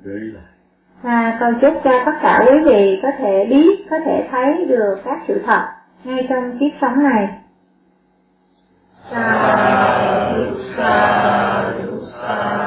[0.04, 0.54] very life.
[1.02, 4.94] và cầu chúc cho tất cả quý vị có thể biết có thể thấy được
[5.04, 5.62] các sự thật
[6.04, 7.28] ngay trong kiếp sống này.
[9.10, 10.34] Sa,
[10.76, 11.57] sa,
[12.28, 12.57] Amen.